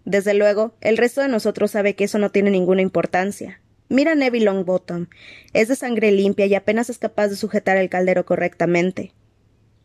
Desde 0.05 0.33
luego, 0.33 0.75
el 0.81 0.97
resto 0.97 1.21
de 1.21 1.29
nosotros 1.29 1.71
sabe 1.71 1.95
que 1.95 2.03
eso 2.03 2.19
no 2.19 2.29
tiene 2.29 2.51
ninguna 2.51 2.81
importancia. 2.81 3.61
Mira 3.89 4.11
a 4.11 4.15
Neville 4.15 4.45
Longbottom. 4.45 5.07
Es 5.53 5.69
de 5.69 5.75
sangre 5.75 6.11
limpia 6.11 6.45
y 6.45 6.55
apenas 6.55 6.89
es 6.89 6.99
capaz 6.99 7.29
de 7.29 7.35
sujetar 7.35 7.77
el 7.77 7.89
caldero 7.89 8.25
correctamente. 8.25 9.13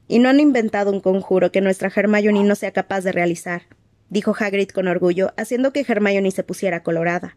Y 0.09 0.19
no 0.19 0.29
han 0.29 0.41
inventado 0.41 0.91
un 0.91 1.01
conjuro 1.01 1.53
que 1.53 1.61
nuestra 1.61 1.93
Hermione 1.95 2.43
no 2.43 2.55
sea 2.55 2.73
capaz 2.73 3.03
de 3.03 3.13
realizar, 3.13 3.63
dijo 4.09 4.35
Hagrid 4.39 4.71
con 4.71 4.89
orgullo, 4.89 5.33
haciendo 5.37 5.73
que 5.73 5.85
Hermione 5.87 6.31
se 6.31 6.43
pusiera 6.43 6.83
colorada. 6.83 7.37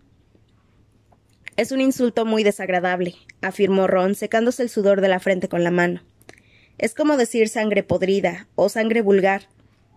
Es 1.57 1.71
un 1.71 1.81
insulto 1.81 2.25
muy 2.25 2.43
desagradable, 2.43 3.15
afirmó 3.41 3.87
Ron, 3.87 4.15
secándose 4.15 4.63
el 4.63 4.69
sudor 4.69 5.01
de 5.01 5.09
la 5.09 5.19
frente 5.19 5.49
con 5.49 5.63
la 5.63 5.71
mano. 5.71 6.01
Es 6.77 6.95
como 6.95 7.17
decir 7.17 7.49
sangre 7.49 7.83
podrida 7.83 8.47
o 8.55 8.69
sangre 8.69 9.01
vulgar. 9.01 9.49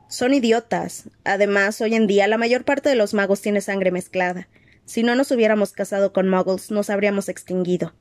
Son 0.08 0.34
idiotas. 0.34 1.08
Además, 1.24 1.80
hoy 1.80 1.94
en 1.94 2.06
día 2.06 2.26
la 2.26 2.36
mayor 2.36 2.64
parte 2.64 2.90
de 2.90 2.96
los 2.96 3.14
magos 3.14 3.40
tiene 3.40 3.60
sangre 3.60 3.90
mezclada. 3.90 4.48
Si 4.84 5.02
no 5.02 5.14
nos 5.14 5.30
hubiéramos 5.30 5.72
casado 5.72 6.12
con 6.12 6.28
muggles, 6.28 6.70
nos 6.70 6.90
habríamos 6.90 7.30
extinguido. 7.30 7.94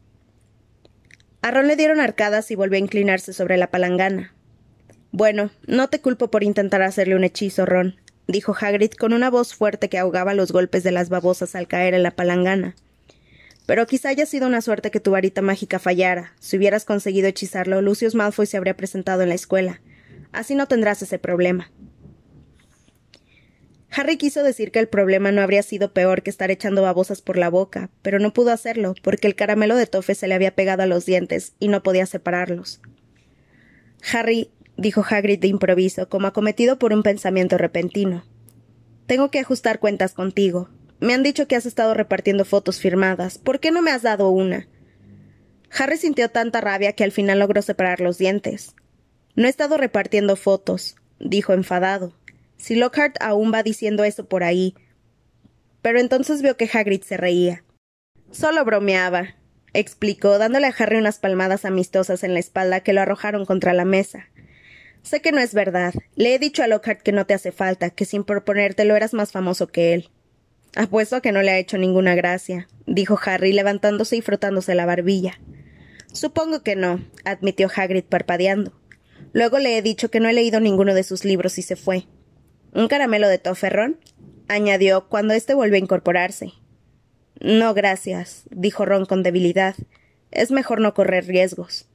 A 1.41 1.51
Ron 1.51 1.67
le 1.67 1.75
dieron 1.75 1.99
arcadas 1.99 2.51
y 2.51 2.55
volvió 2.55 2.75
a 2.75 2.79
inclinarse 2.79 3.31
sobre 3.31 3.55
la 3.55 3.71
palangana. 3.71 4.33
Bueno, 5.13 5.51
no 5.67 5.89
te 5.89 6.01
culpo 6.01 6.31
por 6.31 6.43
intentar 6.43 6.81
hacerle 6.81 7.15
un 7.15 7.23
hechizo, 7.23 7.67
Ron, 7.67 7.97
dijo 8.27 8.55
Hagrid 8.59 8.93
con 8.93 9.13
una 9.13 9.29
voz 9.29 9.53
fuerte 9.53 9.87
que 9.87 9.99
ahogaba 9.99 10.33
los 10.33 10.51
golpes 10.51 10.81
de 10.81 10.91
las 10.91 11.09
babosas 11.09 11.53
al 11.53 11.67
caer 11.67 11.93
en 11.93 12.01
la 12.01 12.09
palangana. 12.09 12.73
Pero 13.67 13.85
quizá 13.85 14.09
haya 14.09 14.25
sido 14.25 14.47
una 14.47 14.61
suerte 14.61 14.89
que 14.89 14.99
tu 14.99 15.11
varita 15.11 15.43
mágica 15.43 15.77
fallara. 15.77 16.33
Si 16.39 16.57
hubieras 16.57 16.83
conseguido 16.83 17.27
hechizarlo, 17.27 17.79
Lucius 17.83 18.15
Malfoy 18.15 18.47
se 18.47 18.57
habría 18.57 18.75
presentado 18.75 19.21
en 19.21 19.29
la 19.29 19.35
escuela. 19.35 19.81
Así 20.31 20.55
no 20.55 20.67
tendrás 20.67 21.03
ese 21.03 21.19
problema. 21.19 21.71
Harry 23.91 24.17
quiso 24.17 24.41
decir 24.41 24.71
que 24.71 24.79
el 24.79 24.87
problema 24.87 25.31
no 25.31 25.43
habría 25.43 25.61
sido 25.61 25.93
peor 25.93 26.23
que 26.23 26.31
estar 26.31 26.49
echando 26.49 26.81
babosas 26.81 27.21
por 27.21 27.37
la 27.37 27.51
boca, 27.51 27.91
pero 28.01 28.17
no 28.17 28.33
pudo 28.33 28.51
hacerlo, 28.51 28.95
porque 29.03 29.27
el 29.27 29.35
caramelo 29.35 29.75
de 29.75 29.85
tofe 29.85 30.15
se 30.15 30.27
le 30.27 30.33
había 30.33 30.55
pegado 30.55 30.81
a 30.81 30.87
los 30.87 31.05
dientes 31.05 31.53
y 31.59 31.67
no 31.67 31.83
podía 31.83 32.07
separarlos. 32.07 32.81
Harry, 34.11 34.49
dijo 34.77 35.05
Hagrid 35.07 35.39
de 35.39 35.47
improviso, 35.47 36.09
como 36.09 36.27
acometido 36.27 36.79
por 36.79 36.93
un 36.93 37.03
pensamiento 37.03 37.57
repentino. 37.57 38.23
Tengo 39.05 39.31
que 39.31 39.39
ajustar 39.39 39.79
cuentas 39.79 40.13
contigo. 40.13 40.69
Me 40.99 41.13
han 41.13 41.23
dicho 41.23 41.47
que 41.47 41.55
has 41.55 41.65
estado 41.65 41.93
repartiendo 41.93 42.45
fotos 42.45 42.79
firmadas. 42.79 43.37
¿Por 43.37 43.59
qué 43.59 43.71
no 43.71 43.81
me 43.81 43.91
has 43.91 44.01
dado 44.01 44.29
una? 44.29 44.67
Harry 45.77 45.97
sintió 45.97 46.29
tanta 46.29 46.61
rabia 46.61 46.93
que 46.93 47.03
al 47.03 47.11
final 47.11 47.39
logró 47.39 47.61
separar 47.61 47.99
los 47.99 48.17
dientes. 48.17 48.75
No 49.35 49.47
he 49.47 49.49
estado 49.49 49.77
repartiendo 49.77 50.35
fotos, 50.35 50.95
dijo 51.19 51.53
enfadado. 51.53 52.15
Si 52.57 52.75
Lockhart 52.75 53.17
aún 53.19 53.51
va 53.53 53.63
diciendo 53.63 54.03
eso 54.03 54.25
por 54.25 54.43
ahí. 54.43 54.75
Pero 55.81 55.99
entonces 55.99 56.41
vio 56.41 56.55
que 56.55 56.69
Hagrid 56.71 57.01
se 57.01 57.17
reía. 57.17 57.63
Solo 58.31 58.63
bromeaba, 58.63 59.35
explicó, 59.73 60.37
dándole 60.37 60.67
a 60.67 60.75
Harry 60.77 60.97
unas 60.97 61.19
palmadas 61.19 61.65
amistosas 61.65 62.23
en 62.23 62.33
la 62.33 62.39
espalda 62.39 62.79
que 62.81 62.93
lo 62.93 63.01
arrojaron 63.01 63.45
contra 63.45 63.73
la 63.73 63.85
mesa. 63.85 64.29
Sé 65.03 65.21
que 65.21 65.31
no 65.33 65.39
es 65.39 65.53
verdad. 65.53 65.93
Le 66.15 66.33
he 66.33 66.39
dicho 66.39 66.63
a 66.63 66.67
Lockhart 66.67 67.01
que 67.01 67.11
no 67.11 67.25
te 67.25 67.33
hace 67.33 67.51
falta, 67.51 67.89
que 67.89 68.05
sin 68.05 68.23
proponértelo 68.23 68.95
eras 68.95 69.13
más 69.13 69.31
famoso 69.31 69.67
que 69.67 69.93
él. 69.93 70.09
Apuesto 70.75 71.17
a 71.17 71.21
que 71.21 71.31
no 71.31 71.43
le 71.43 71.51
ha 71.51 71.59
hecho 71.59 71.77
ninguna 71.77 72.15
gracia, 72.15 72.67
dijo 72.87 73.19
Harry, 73.23 73.53
levantándose 73.53 74.15
y 74.15 74.21
frotándose 74.21 74.73
la 74.73 74.87
barbilla. 74.87 75.39
Supongo 76.13 76.63
que 76.63 76.75
no, 76.75 77.03
admitió 77.25 77.69
Hagrid 77.75 78.05
parpadeando. 78.05 78.73
Luego 79.33 79.59
le 79.59 79.77
he 79.77 79.81
dicho 79.81 80.09
que 80.09 80.19
no 80.19 80.29
he 80.29 80.33
leído 80.33 80.59
ninguno 80.59 80.93
de 80.93 81.03
sus 81.03 81.25
libros 81.25 81.57
y 81.57 81.61
se 81.61 81.75
fue. 81.75 82.07
¿Un 82.73 82.87
caramelo 82.87 83.27
de 83.27 83.37
toferrón? 83.37 83.99
añadió 84.47 85.09
cuando 85.09 85.33
éste 85.33 85.53
volvió 85.53 85.75
a 85.75 85.79
incorporarse. 85.79 86.53
No, 87.39 87.73
gracias, 87.73 88.43
dijo 88.51 88.85
Ron 88.85 89.05
con 89.05 89.21
debilidad. 89.21 89.75
Es 90.31 90.51
mejor 90.51 90.81
no 90.81 90.93
correr 90.93 91.25
riesgos. 91.25 91.87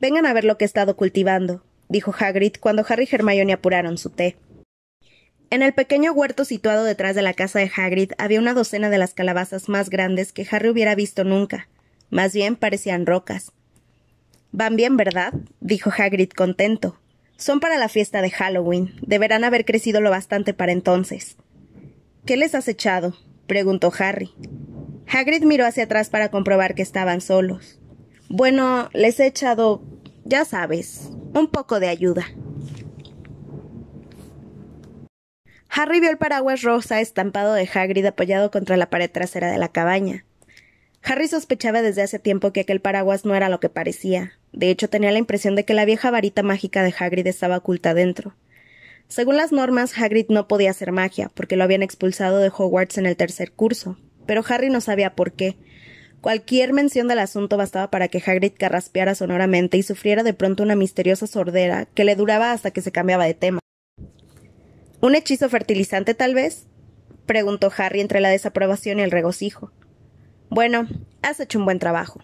Vengan 0.00 0.26
a 0.26 0.34
ver 0.34 0.44
lo 0.44 0.58
que 0.58 0.64
he 0.64 0.66
estado 0.66 0.96
cultivando, 0.96 1.64
dijo 1.88 2.14
Hagrid 2.18 2.54
cuando 2.60 2.84
Harry 2.88 3.08
y 3.10 3.14
Hermione 3.14 3.52
apuraron 3.52 3.98
su 3.98 4.10
té. 4.10 4.36
En 5.50 5.62
el 5.62 5.72
pequeño 5.72 6.12
huerto 6.12 6.44
situado 6.44 6.84
detrás 6.84 7.14
de 7.14 7.22
la 7.22 7.34
casa 7.34 7.60
de 7.60 7.70
Hagrid 7.74 8.12
había 8.18 8.40
una 8.40 8.54
docena 8.54 8.90
de 8.90 8.98
las 8.98 9.14
calabazas 9.14 9.68
más 9.68 9.90
grandes 9.90 10.32
que 10.32 10.46
Harry 10.50 10.68
hubiera 10.68 10.94
visto 10.94 11.22
nunca. 11.24 11.68
Más 12.10 12.34
bien 12.34 12.56
parecían 12.56 13.06
rocas. 13.06 13.52
Van 14.50 14.76
bien, 14.76 14.96
¿verdad? 14.96 15.32
dijo 15.60 15.90
Hagrid 15.96 16.30
contento. 16.30 16.98
Son 17.36 17.60
para 17.60 17.78
la 17.78 17.88
fiesta 17.88 18.22
de 18.22 18.30
Halloween. 18.30 18.94
Deberán 19.02 19.44
haber 19.44 19.64
crecido 19.64 20.00
lo 20.00 20.10
bastante 20.10 20.54
para 20.54 20.72
entonces. 20.72 21.36
¿Qué 22.24 22.36
les 22.36 22.54
has 22.54 22.68
echado? 22.68 23.16
preguntó 23.46 23.92
Harry. 23.98 24.32
Hagrid 25.06 25.42
miró 25.44 25.66
hacia 25.66 25.84
atrás 25.84 26.08
para 26.08 26.30
comprobar 26.30 26.74
que 26.74 26.82
estaban 26.82 27.20
solos. 27.20 27.78
Bueno, 28.28 28.88
les 28.92 29.20
he 29.20 29.26
echado, 29.26 29.82
ya 30.24 30.44
sabes, 30.44 31.10
un 31.34 31.48
poco 31.48 31.80
de 31.80 31.88
ayuda. 31.88 32.26
Harry 35.68 35.98
vio 35.98 36.10
el 36.10 36.18
paraguas 36.18 36.62
rosa 36.62 37.00
estampado 37.00 37.52
de 37.52 37.68
Hagrid 37.72 38.06
apoyado 38.06 38.50
contra 38.52 38.76
la 38.76 38.90
pared 38.90 39.10
trasera 39.10 39.50
de 39.50 39.58
la 39.58 39.68
cabaña. 39.68 40.24
Harry 41.02 41.26
sospechaba 41.28 41.82
desde 41.82 42.02
hace 42.02 42.18
tiempo 42.18 42.52
que 42.52 42.60
aquel 42.60 42.80
paraguas 42.80 43.24
no 43.24 43.34
era 43.34 43.48
lo 43.48 43.60
que 43.60 43.68
parecía. 43.68 44.32
De 44.52 44.70
hecho, 44.70 44.88
tenía 44.88 45.10
la 45.10 45.18
impresión 45.18 45.56
de 45.56 45.64
que 45.64 45.74
la 45.74 45.84
vieja 45.84 46.10
varita 46.10 46.42
mágica 46.42 46.82
de 46.84 46.94
Hagrid 46.96 47.26
estaba 47.26 47.58
oculta 47.58 47.92
dentro. 47.92 48.34
Según 49.08 49.36
las 49.36 49.52
normas, 49.52 49.98
Hagrid 49.98 50.26
no 50.28 50.48
podía 50.48 50.70
hacer 50.70 50.92
magia, 50.92 51.30
porque 51.34 51.56
lo 51.56 51.64
habían 51.64 51.82
expulsado 51.82 52.38
de 52.38 52.48
Hogwarts 52.48 52.96
en 52.96 53.06
el 53.06 53.16
tercer 53.16 53.52
curso. 53.52 53.98
Pero 54.26 54.42
Harry 54.48 54.70
no 54.70 54.80
sabía 54.80 55.14
por 55.14 55.32
qué. 55.32 55.56
Cualquier 56.24 56.72
mención 56.72 57.06
del 57.06 57.18
asunto 57.18 57.58
bastaba 57.58 57.90
para 57.90 58.08
que 58.08 58.16
Hagrid 58.16 58.54
carraspeara 58.58 59.14
sonoramente 59.14 59.76
y 59.76 59.82
sufriera 59.82 60.22
de 60.22 60.32
pronto 60.32 60.62
una 60.62 60.74
misteriosa 60.74 61.26
sordera 61.26 61.84
que 61.84 62.04
le 62.04 62.16
duraba 62.16 62.52
hasta 62.52 62.70
que 62.70 62.80
se 62.80 62.92
cambiaba 62.92 63.26
de 63.26 63.34
tema. 63.34 63.60
¿Un 65.02 65.14
hechizo 65.16 65.50
fertilizante, 65.50 66.14
tal 66.14 66.32
vez? 66.32 66.64
preguntó 67.26 67.70
Harry 67.76 68.00
entre 68.00 68.22
la 68.22 68.30
desaprobación 68.30 69.00
y 69.00 69.02
el 69.02 69.10
regocijo. 69.10 69.70
Bueno, 70.48 70.88
has 71.20 71.40
hecho 71.40 71.58
un 71.58 71.66
buen 71.66 71.78
trabajo. 71.78 72.22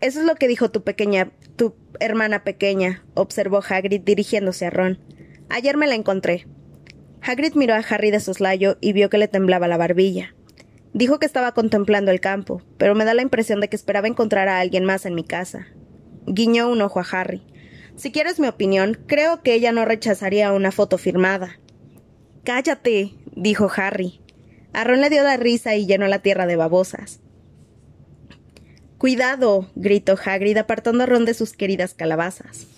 Eso 0.00 0.20
es 0.20 0.24
lo 0.24 0.36
que 0.36 0.46
dijo 0.46 0.70
tu 0.70 0.84
pequeña, 0.84 1.32
tu 1.56 1.74
hermana 1.98 2.44
pequeña, 2.44 3.04
observó 3.14 3.62
Hagrid 3.68 4.02
dirigiéndose 4.02 4.66
a 4.66 4.70
Ron. 4.70 5.00
Ayer 5.48 5.76
me 5.76 5.88
la 5.88 5.96
encontré. 5.96 6.46
Hagrid 7.20 7.54
miró 7.54 7.74
a 7.74 7.78
Harry 7.78 8.12
de 8.12 8.20
soslayo 8.20 8.78
y 8.80 8.92
vio 8.92 9.10
que 9.10 9.18
le 9.18 9.26
temblaba 9.26 9.66
la 9.66 9.76
barbilla. 9.76 10.36
Dijo 10.94 11.18
que 11.18 11.26
estaba 11.26 11.52
contemplando 11.52 12.10
el 12.10 12.20
campo, 12.20 12.62
pero 12.76 12.94
me 12.94 13.04
da 13.04 13.14
la 13.14 13.22
impresión 13.22 13.60
de 13.60 13.68
que 13.68 13.76
esperaba 13.76 14.08
encontrar 14.08 14.48
a 14.48 14.60
alguien 14.60 14.84
más 14.84 15.06
en 15.06 15.14
mi 15.14 15.24
casa. 15.24 15.66
Guiñó 16.26 16.68
un 16.68 16.82
ojo 16.82 17.00
a 17.00 17.06
Harry. 17.10 17.42
Si 17.96 18.12
quieres 18.12 18.38
mi 18.38 18.48
opinión, 18.48 18.98
creo 19.06 19.42
que 19.42 19.54
ella 19.54 19.72
no 19.72 19.84
rechazaría 19.84 20.52
una 20.52 20.70
foto 20.70 20.98
firmada. 20.98 21.58
Cállate, 22.44 23.12
dijo 23.34 23.70
Harry. 23.74 24.20
A 24.72 24.84
Ron 24.84 25.00
le 25.00 25.10
dio 25.10 25.22
la 25.22 25.36
risa 25.36 25.74
y 25.76 25.86
llenó 25.86 26.08
la 26.08 26.20
tierra 26.20 26.46
de 26.46 26.56
babosas. 26.56 27.20
Cuidado, 28.98 29.68
gritó 29.74 30.16
Hagrid 30.24 30.56
apartando 30.58 31.04
a 31.04 31.06
Ron 31.06 31.24
de 31.24 31.34
sus 31.34 31.52
queridas 31.54 31.94
calabazas. 31.94 32.68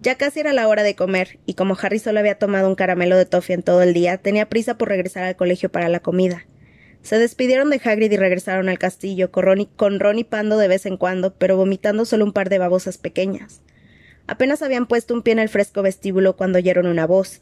Ya 0.00 0.14
casi 0.16 0.40
era 0.40 0.54
la 0.54 0.66
hora 0.66 0.82
de 0.82 0.96
comer, 0.96 1.40
y 1.44 1.54
como 1.54 1.76
Harry 1.80 1.98
solo 1.98 2.20
había 2.20 2.38
tomado 2.38 2.68
un 2.68 2.74
caramelo 2.74 3.18
de 3.18 3.26
toffee 3.26 3.54
en 3.54 3.62
todo 3.62 3.82
el 3.82 3.92
día, 3.92 4.16
tenía 4.16 4.48
prisa 4.48 4.78
por 4.78 4.88
regresar 4.88 5.24
al 5.24 5.36
colegio 5.36 5.70
para 5.70 5.90
la 5.90 6.00
comida. 6.00 6.46
Se 7.02 7.18
despidieron 7.18 7.70
de 7.70 7.80
Hagrid 7.82 8.12
y 8.12 8.16
regresaron 8.16 8.68
al 8.68 8.78
castillo, 8.78 9.30
con 9.30 10.00
Ron, 10.00 10.18
y, 10.18 10.24
Pando 10.24 10.58
de 10.58 10.68
vez 10.68 10.86
en 10.86 10.96
cuando, 10.96 11.34
pero 11.34 11.56
vomitando 11.56 12.04
solo 12.04 12.24
un 12.24 12.32
par 12.32 12.50
de 12.50 12.58
babosas 12.58 12.98
pequeñas. 12.98 13.62
Apenas 14.26 14.62
habían 14.62 14.86
puesto 14.86 15.14
un 15.14 15.22
pie 15.22 15.32
en 15.32 15.38
el 15.38 15.48
fresco 15.48 15.82
vestíbulo 15.82 16.36
cuando 16.36 16.58
oyeron 16.58 16.86
una 16.86 17.06
voz. 17.06 17.40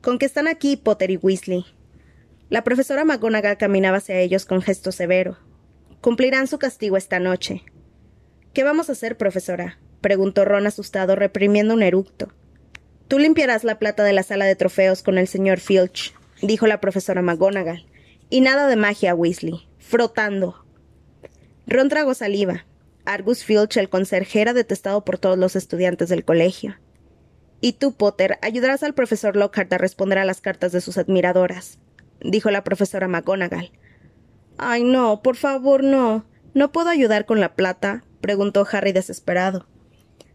¿Con 0.00 0.18
qué 0.18 0.26
están 0.26 0.46
aquí, 0.46 0.76
Potter 0.76 1.10
y 1.10 1.16
Weasley? 1.16 1.66
La 2.48 2.64
profesora 2.64 3.04
McGonagall 3.04 3.58
caminaba 3.58 3.98
hacia 3.98 4.18
ellos 4.18 4.46
con 4.46 4.62
gesto 4.62 4.92
severo. 4.92 5.36
Cumplirán 6.00 6.46
su 6.46 6.58
castigo 6.58 6.96
esta 6.96 7.18
noche. 7.18 7.62
¿Qué 8.54 8.64
vamos 8.64 8.88
a 8.88 8.92
hacer, 8.92 9.16
profesora? 9.16 9.78
preguntó 10.00 10.44
Ron 10.44 10.66
asustado, 10.66 11.16
reprimiendo 11.16 11.74
un 11.74 11.82
eructo. 11.82 12.32
Tú 13.08 13.18
limpiarás 13.18 13.64
la 13.64 13.78
plata 13.78 14.04
de 14.04 14.12
la 14.12 14.22
sala 14.22 14.44
de 14.46 14.54
trofeos 14.54 15.02
con 15.02 15.18
el 15.18 15.26
señor 15.26 15.60
Filch, 15.60 16.14
dijo 16.40 16.66
la 16.66 16.80
profesora 16.80 17.22
McGonagall. 17.22 17.87
Y 18.30 18.40
nada 18.40 18.66
de 18.66 18.76
magia, 18.76 19.14
Weasley. 19.14 19.68
Frotando. 19.78 20.64
Ron 21.66 21.88
tragó 21.88 22.14
saliva. 22.14 22.66
Argus 23.04 23.44
Filch, 23.44 23.76
el 23.76 23.88
conserje, 23.88 24.40
era 24.40 24.52
detestado 24.52 25.04
por 25.04 25.18
todos 25.18 25.38
los 25.38 25.56
estudiantes 25.56 26.08
del 26.08 26.24
colegio. 26.24 26.78
Y 27.60 27.72
tú, 27.72 27.92
Potter, 27.92 28.38
ayudarás 28.42 28.82
al 28.82 28.94
profesor 28.94 29.36
Lockhart 29.36 29.72
a 29.72 29.78
responder 29.78 30.18
a 30.18 30.24
las 30.24 30.40
cartas 30.40 30.72
de 30.72 30.80
sus 30.80 30.98
admiradoras 30.98 31.78
dijo 32.20 32.50
la 32.50 32.64
profesora 32.64 33.08
McGonagall. 33.08 33.70
Ay, 34.56 34.84
no, 34.84 35.22
por 35.22 35.36
favor, 35.36 35.84
no. 35.84 36.24
¿No 36.54 36.72
puedo 36.72 36.88
ayudar 36.88 37.26
con 37.26 37.40
la 37.40 37.54
plata? 37.54 38.04
preguntó 38.20 38.66
Harry 38.70 38.92
desesperado. 38.92 39.66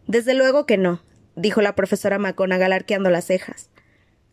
Desde 0.08 0.34
luego 0.34 0.66
que 0.66 0.78
no, 0.78 1.04
dijo 1.36 1.62
la 1.62 1.76
profesora 1.76 2.20
McGonagall 2.20 2.74
arqueando 2.74 3.10
las 3.10 3.26
cejas. 3.26 3.70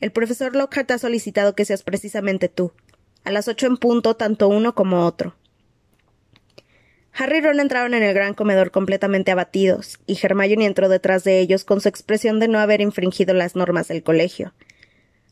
El 0.01 0.13
profesor 0.13 0.55
Lockhart 0.55 0.91
ha 0.93 0.99
solicitado 0.99 1.55
que 1.55 1.65
seas 1.65 1.83
precisamente 1.83 2.49
tú. 2.49 2.73
A 3.25 3.31
las 3.31 3.49
ocho 3.49 3.67
en 3.67 3.77
punto, 3.77 4.17
tanto 4.17 4.49
uno 4.49 4.75
como 4.75 5.07
otro. 5.07 5.35
Harry 7.13 7.39
y 7.39 7.41
Ron 7.41 7.61
entraron 7.61 7.95
en 7.95 8.03
el 8.03 8.15
gran 8.15 8.35
comedor 8.35 8.71
completamente 8.71 9.31
abatidos, 9.31 9.99
y 10.07 10.19
Hermione 10.21 10.65
entró 10.65 10.89
detrás 10.89 11.25
de 11.25 11.41
ellos 11.41 11.65
con 11.65 11.81
su 11.81 11.89
expresión 11.89 12.39
de 12.39 12.49
no 12.49 12.59
haber 12.59 12.81
infringido 12.81 13.35
las 13.35 13.57
normas 13.57 13.89
del 13.89 14.03
colegio. 14.03 14.55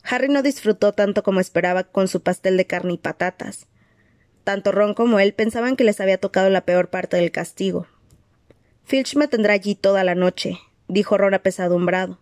Harry 0.02 0.28
no 0.28 0.42
disfrutó 0.42 0.92
tanto 0.92 1.22
como 1.22 1.40
esperaba 1.40 1.84
con 1.84 2.08
su 2.08 2.22
pastel 2.22 2.56
de 2.56 2.66
carne 2.66 2.94
y 2.94 2.98
patatas. 2.98 3.66
Tanto 4.44 4.72
Ron 4.72 4.94
como 4.94 5.20
él 5.20 5.34
pensaban 5.34 5.76
que 5.76 5.84
les 5.84 6.00
había 6.00 6.18
tocado 6.18 6.50
la 6.50 6.62
peor 6.62 6.88
parte 6.88 7.16
del 7.16 7.30
castigo. 7.30 7.86
Filch 8.84 9.16
me 9.16 9.28
tendrá 9.28 9.52
allí 9.52 9.74
toda 9.74 10.04
la 10.04 10.14
noche, 10.14 10.58
dijo 10.88 11.18
Ron 11.18 11.34
apesadumbrado. 11.34 12.18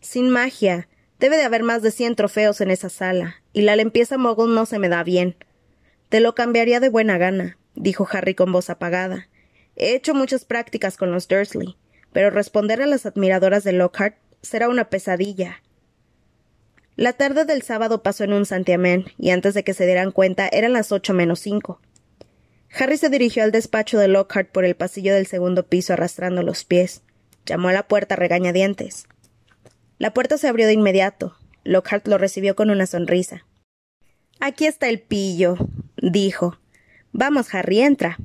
Sin 0.00 0.30
magia. 0.30 0.88
Debe 1.18 1.36
de 1.36 1.44
haber 1.44 1.62
más 1.62 1.82
de 1.82 1.90
cien 1.90 2.16
trofeos 2.16 2.60
en 2.60 2.70
esa 2.70 2.88
sala, 2.88 3.36
y 3.52 3.62
la 3.62 3.76
limpieza 3.76 4.18
mogul 4.18 4.54
no 4.54 4.66
se 4.66 4.78
me 4.78 4.88
da 4.88 5.04
bien. 5.04 5.36
Te 6.08 6.20
lo 6.20 6.34
cambiaría 6.34 6.80
de 6.80 6.88
buena 6.88 7.18
gana, 7.18 7.56
dijo 7.74 8.06
Harry 8.10 8.34
con 8.34 8.52
voz 8.52 8.70
apagada. 8.70 9.28
He 9.76 9.94
hecho 9.94 10.14
muchas 10.14 10.44
prácticas 10.44 10.96
con 10.96 11.10
los 11.10 11.28
Dursley, 11.28 11.76
pero 12.12 12.30
responder 12.30 12.82
a 12.82 12.86
las 12.86 13.06
admiradoras 13.06 13.64
de 13.64 13.72
Lockhart 13.72 14.16
será 14.42 14.68
una 14.68 14.90
pesadilla. 14.90 15.62
La 16.96 17.12
tarde 17.12 17.44
del 17.44 17.62
sábado 17.62 18.02
pasó 18.02 18.22
en 18.22 18.32
un 18.32 18.46
santiamén, 18.46 19.06
y 19.18 19.30
antes 19.30 19.54
de 19.54 19.64
que 19.64 19.74
se 19.74 19.86
dieran 19.86 20.12
cuenta 20.12 20.48
eran 20.52 20.72
las 20.72 20.92
ocho 20.92 21.12
menos 21.12 21.40
cinco. 21.40 21.80
Harry 22.76 22.96
se 22.96 23.08
dirigió 23.08 23.42
al 23.42 23.52
despacho 23.52 23.98
de 23.98 24.08
Lockhart 24.08 24.50
por 24.50 24.64
el 24.64 24.74
pasillo 24.74 25.14
del 25.14 25.26
segundo 25.26 25.64
piso 25.64 25.92
arrastrando 25.92 26.42
los 26.42 26.64
pies. 26.64 27.02
Llamó 27.46 27.68
a 27.68 27.72
la 27.72 27.88
puerta 27.88 28.16
regañadientes. 28.16 29.06
La 29.98 30.12
puerta 30.12 30.38
se 30.38 30.48
abrió 30.48 30.66
de 30.66 30.72
inmediato. 30.72 31.36
Lockhart 31.64 32.06
lo 32.08 32.18
recibió 32.18 32.56
con 32.56 32.70
una 32.70 32.86
sonrisa. 32.86 33.46
Aquí 34.40 34.66
está 34.66 34.88
el 34.88 35.00
pillo, 35.00 35.56
dijo. 35.96 36.58
Vamos, 37.12 37.54
Harry, 37.54 37.80
entra. 37.80 38.18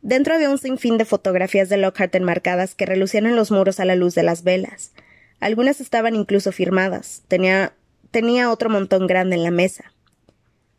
Dentro 0.00 0.34
había 0.34 0.50
un 0.50 0.58
sinfín 0.58 0.98
de 0.98 1.04
fotografías 1.04 1.68
de 1.68 1.76
Lockhart 1.76 2.14
enmarcadas 2.14 2.74
que 2.74 2.86
relucían 2.86 3.26
en 3.26 3.36
los 3.36 3.50
muros 3.50 3.80
a 3.80 3.84
la 3.84 3.94
luz 3.94 4.14
de 4.14 4.22
las 4.22 4.42
velas. 4.42 4.92
Algunas 5.40 5.80
estaban 5.80 6.14
incluso 6.14 6.52
firmadas. 6.52 7.22
Tenía, 7.28 7.74
tenía 8.10 8.50
otro 8.50 8.70
montón 8.70 9.06
grande 9.06 9.36
en 9.36 9.42
la 9.42 9.50
mesa. 9.50 9.92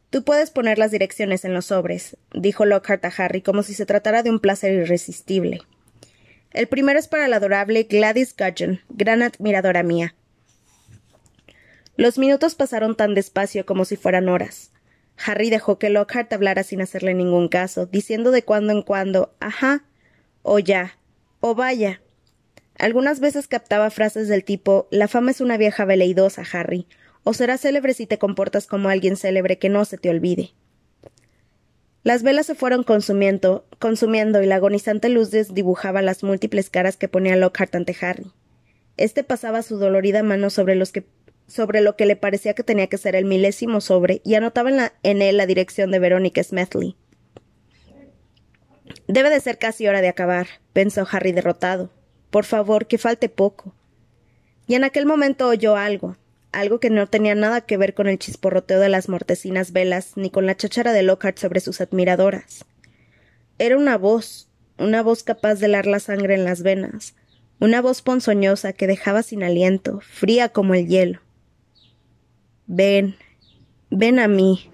Tú 0.09 0.23
puedes 0.23 0.49
poner 0.49 0.77
las 0.77 0.91
direcciones 0.91 1.43
en 1.45 1.53
los 1.53 1.65
sobres, 1.65 2.17
dijo 2.33 2.65
Lockhart 2.65 3.03
a 3.05 3.13
Harry 3.17 3.41
como 3.41 3.63
si 3.63 3.73
se 3.73 3.85
tratara 3.85 4.23
de 4.23 4.29
un 4.29 4.39
placer 4.39 4.73
irresistible. 4.73 5.61
El 6.55 6.67
primero 6.67 6.97
es 6.97 7.09
para 7.09 7.27
la 7.27 7.35
adorable 7.35 7.83
Gladys 7.83 8.33
Gudgeon, 8.33 8.79
gran 8.87 9.21
admiradora 9.23 9.83
mía. 9.83 10.15
Los 11.97 12.17
minutos 12.17 12.55
pasaron 12.55 12.95
tan 12.95 13.13
despacio 13.13 13.65
como 13.65 13.83
si 13.83 13.97
fueran 13.97 14.29
horas. 14.29 14.71
Harry 15.17 15.49
dejó 15.49 15.79
que 15.79 15.89
Lockhart 15.89 16.31
hablara 16.31 16.63
sin 16.63 16.81
hacerle 16.81 17.13
ningún 17.13 17.49
caso, 17.49 17.87
diciendo 17.87 18.31
de 18.31 18.43
cuando 18.43 18.71
en 18.71 18.83
cuando 18.83 19.35
ajá, 19.41 19.83
o 20.43 20.59
ya, 20.59 20.97
o 21.41 21.55
vaya. 21.55 22.01
Algunas 22.79 23.19
veces 23.19 23.49
captaba 23.49 23.89
frases 23.89 24.29
del 24.29 24.45
tipo 24.45 24.87
La 24.91 25.09
fama 25.09 25.31
es 25.31 25.41
una 25.41 25.57
vieja 25.57 25.83
veleidosa, 25.83 26.45
Harry, 26.53 26.87
o 27.25 27.33
serás 27.33 27.59
célebre 27.59 27.93
si 27.93 28.07
te 28.07 28.17
comportas 28.17 28.65
como 28.65 28.87
alguien 28.87 29.17
célebre 29.17 29.59
que 29.59 29.67
no 29.67 29.83
se 29.83 29.97
te 29.97 30.09
olvide. 30.09 30.53
Las 32.05 32.21
velas 32.21 32.45
se 32.45 32.53
fueron 32.53 32.83
consumiendo, 32.83 33.65
consumiendo 33.79 34.43
y 34.43 34.45
la 34.45 34.57
agonizante 34.57 35.09
luz 35.09 35.31
dibujaba 35.31 36.03
las 36.03 36.21
múltiples 36.21 36.69
caras 36.69 36.97
que 36.97 37.07
ponía 37.07 37.35
Lockhart 37.35 37.73
ante 37.73 37.97
Harry. 37.99 38.31
Este 38.95 39.23
pasaba 39.23 39.63
su 39.63 39.79
dolorida 39.79 40.21
mano 40.21 40.51
sobre 40.51 40.75
los 40.75 40.91
que 40.91 41.07
sobre 41.47 41.81
lo 41.81 41.95
que 41.95 42.05
le 42.05 42.15
parecía 42.15 42.53
que 42.53 42.61
tenía 42.61 42.85
que 42.85 42.99
ser 42.99 43.15
el 43.15 43.25
milésimo 43.25 43.81
sobre 43.81 44.21
y 44.23 44.35
anotaba 44.35 44.91
en, 45.01 45.21
él 45.23 45.37
la 45.37 45.47
dirección 45.47 45.89
de 45.89 45.97
Verónica 45.97 46.43
Smedley. 46.43 46.95
Debe 49.07 49.31
de 49.31 49.39
ser 49.39 49.57
casi 49.57 49.87
hora 49.87 50.01
de 50.01 50.07
acabar, 50.07 50.45
pensó 50.73 51.07
Harry 51.11 51.31
derrotado. 51.31 51.89
Por 52.29 52.45
favor, 52.45 52.85
que 52.85 52.99
falte 52.99 53.29
poco. 53.29 53.73
Y 54.67 54.75
en 54.75 54.83
aquel 54.83 55.07
momento 55.07 55.47
oyó 55.47 55.75
algo, 55.75 56.17
algo 56.55 56.79
que 56.79 56.89
no 56.89 57.07
tenía 57.07 57.35
nada 57.35 57.61
que 57.61 57.77
ver 57.77 57.93
con 57.93 58.07
el 58.07 58.17
chisporroteo 58.17 58.79
de 58.79 58.89
las 58.89 59.09
mortecinas 59.09 59.73
velas 59.73 60.13
ni 60.15 60.29
con 60.29 60.45
la 60.45 60.55
cháchara 60.55 60.93
de 60.93 61.03
Lockhart 61.03 61.37
sobre 61.37 61.59
sus 61.59 61.81
admiradoras. 61.81 62.65
Era 63.59 63.77
una 63.77 63.97
voz, 63.97 64.49
una 64.77 65.03
voz 65.03 65.23
capaz 65.23 65.55
de 65.55 65.65
helar 65.65 65.85
la 65.85 65.99
sangre 65.99 66.33
en 66.33 66.45
las 66.45 66.63
venas, 66.63 67.15
una 67.59 67.81
voz 67.81 68.01
ponzoñosa 68.01 68.73
que 68.73 68.87
dejaba 68.87 69.21
sin 69.21 69.43
aliento, 69.43 69.99
fría 70.01 70.49
como 70.49 70.75
el 70.75 70.87
hielo. 70.87 71.19
Ven, 72.67 73.15
ven 73.89 74.19
a 74.19 74.27
mí, 74.27 74.71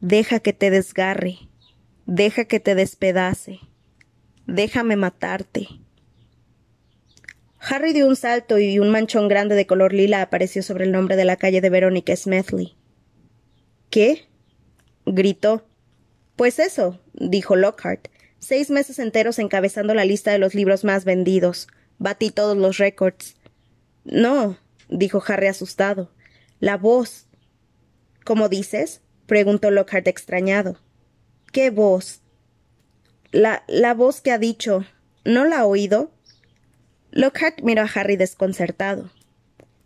deja 0.00 0.40
que 0.40 0.52
te 0.52 0.70
desgarre, 0.70 1.38
deja 2.06 2.44
que 2.44 2.60
te 2.60 2.74
despedace, 2.74 3.60
déjame 4.46 4.96
matarte. 4.96 5.68
Harry 7.68 7.92
dio 7.92 8.06
un 8.06 8.14
salto 8.14 8.58
y 8.58 8.78
un 8.78 8.90
manchón 8.90 9.26
grande 9.26 9.56
de 9.56 9.66
color 9.66 9.92
lila 9.92 10.22
apareció 10.22 10.62
sobre 10.62 10.84
el 10.84 10.92
nombre 10.92 11.16
de 11.16 11.24
la 11.24 11.36
calle 11.36 11.60
de 11.60 11.68
Verónica 11.68 12.14
Smedley. 12.14 12.76
¿Qué? 13.90 14.28
gritó. 15.04 15.66
Pues 16.36 16.60
eso, 16.60 17.00
dijo 17.12 17.56
Lockhart. 17.56 18.08
Seis 18.38 18.70
meses 18.70 19.00
enteros 19.00 19.40
encabezando 19.40 19.94
la 19.94 20.04
lista 20.04 20.30
de 20.30 20.38
los 20.38 20.54
libros 20.54 20.84
más 20.84 21.04
vendidos. 21.04 21.66
Batí 21.98 22.30
todos 22.30 22.56
los 22.56 22.78
récords. 22.78 23.34
No, 24.04 24.58
dijo 24.88 25.20
Harry 25.26 25.48
asustado. 25.48 26.12
La 26.60 26.76
voz. 26.76 27.26
¿Cómo 28.24 28.48
dices? 28.48 29.00
preguntó 29.26 29.72
Lockhart 29.72 30.06
extrañado. 30.06 30.78
¿Qué 31.50 31.70
voz? 31.70 32.20
La, 33.32 33.64
la 33.66 33.92
voz 33.94 34.20
que 34.20 34.30
ha 34.30 34.38
dicho. 34.38 34.84
¿No 35.24 35.44
la 35.44 35.60
ha 35.60 35.66
oído? 35.66 36.12
Lockhart 37.16 37.62
miró 37.62 37.80
a 37.80 37.90
Harry 37.94 38.18
desconcertado. 38.18 39.10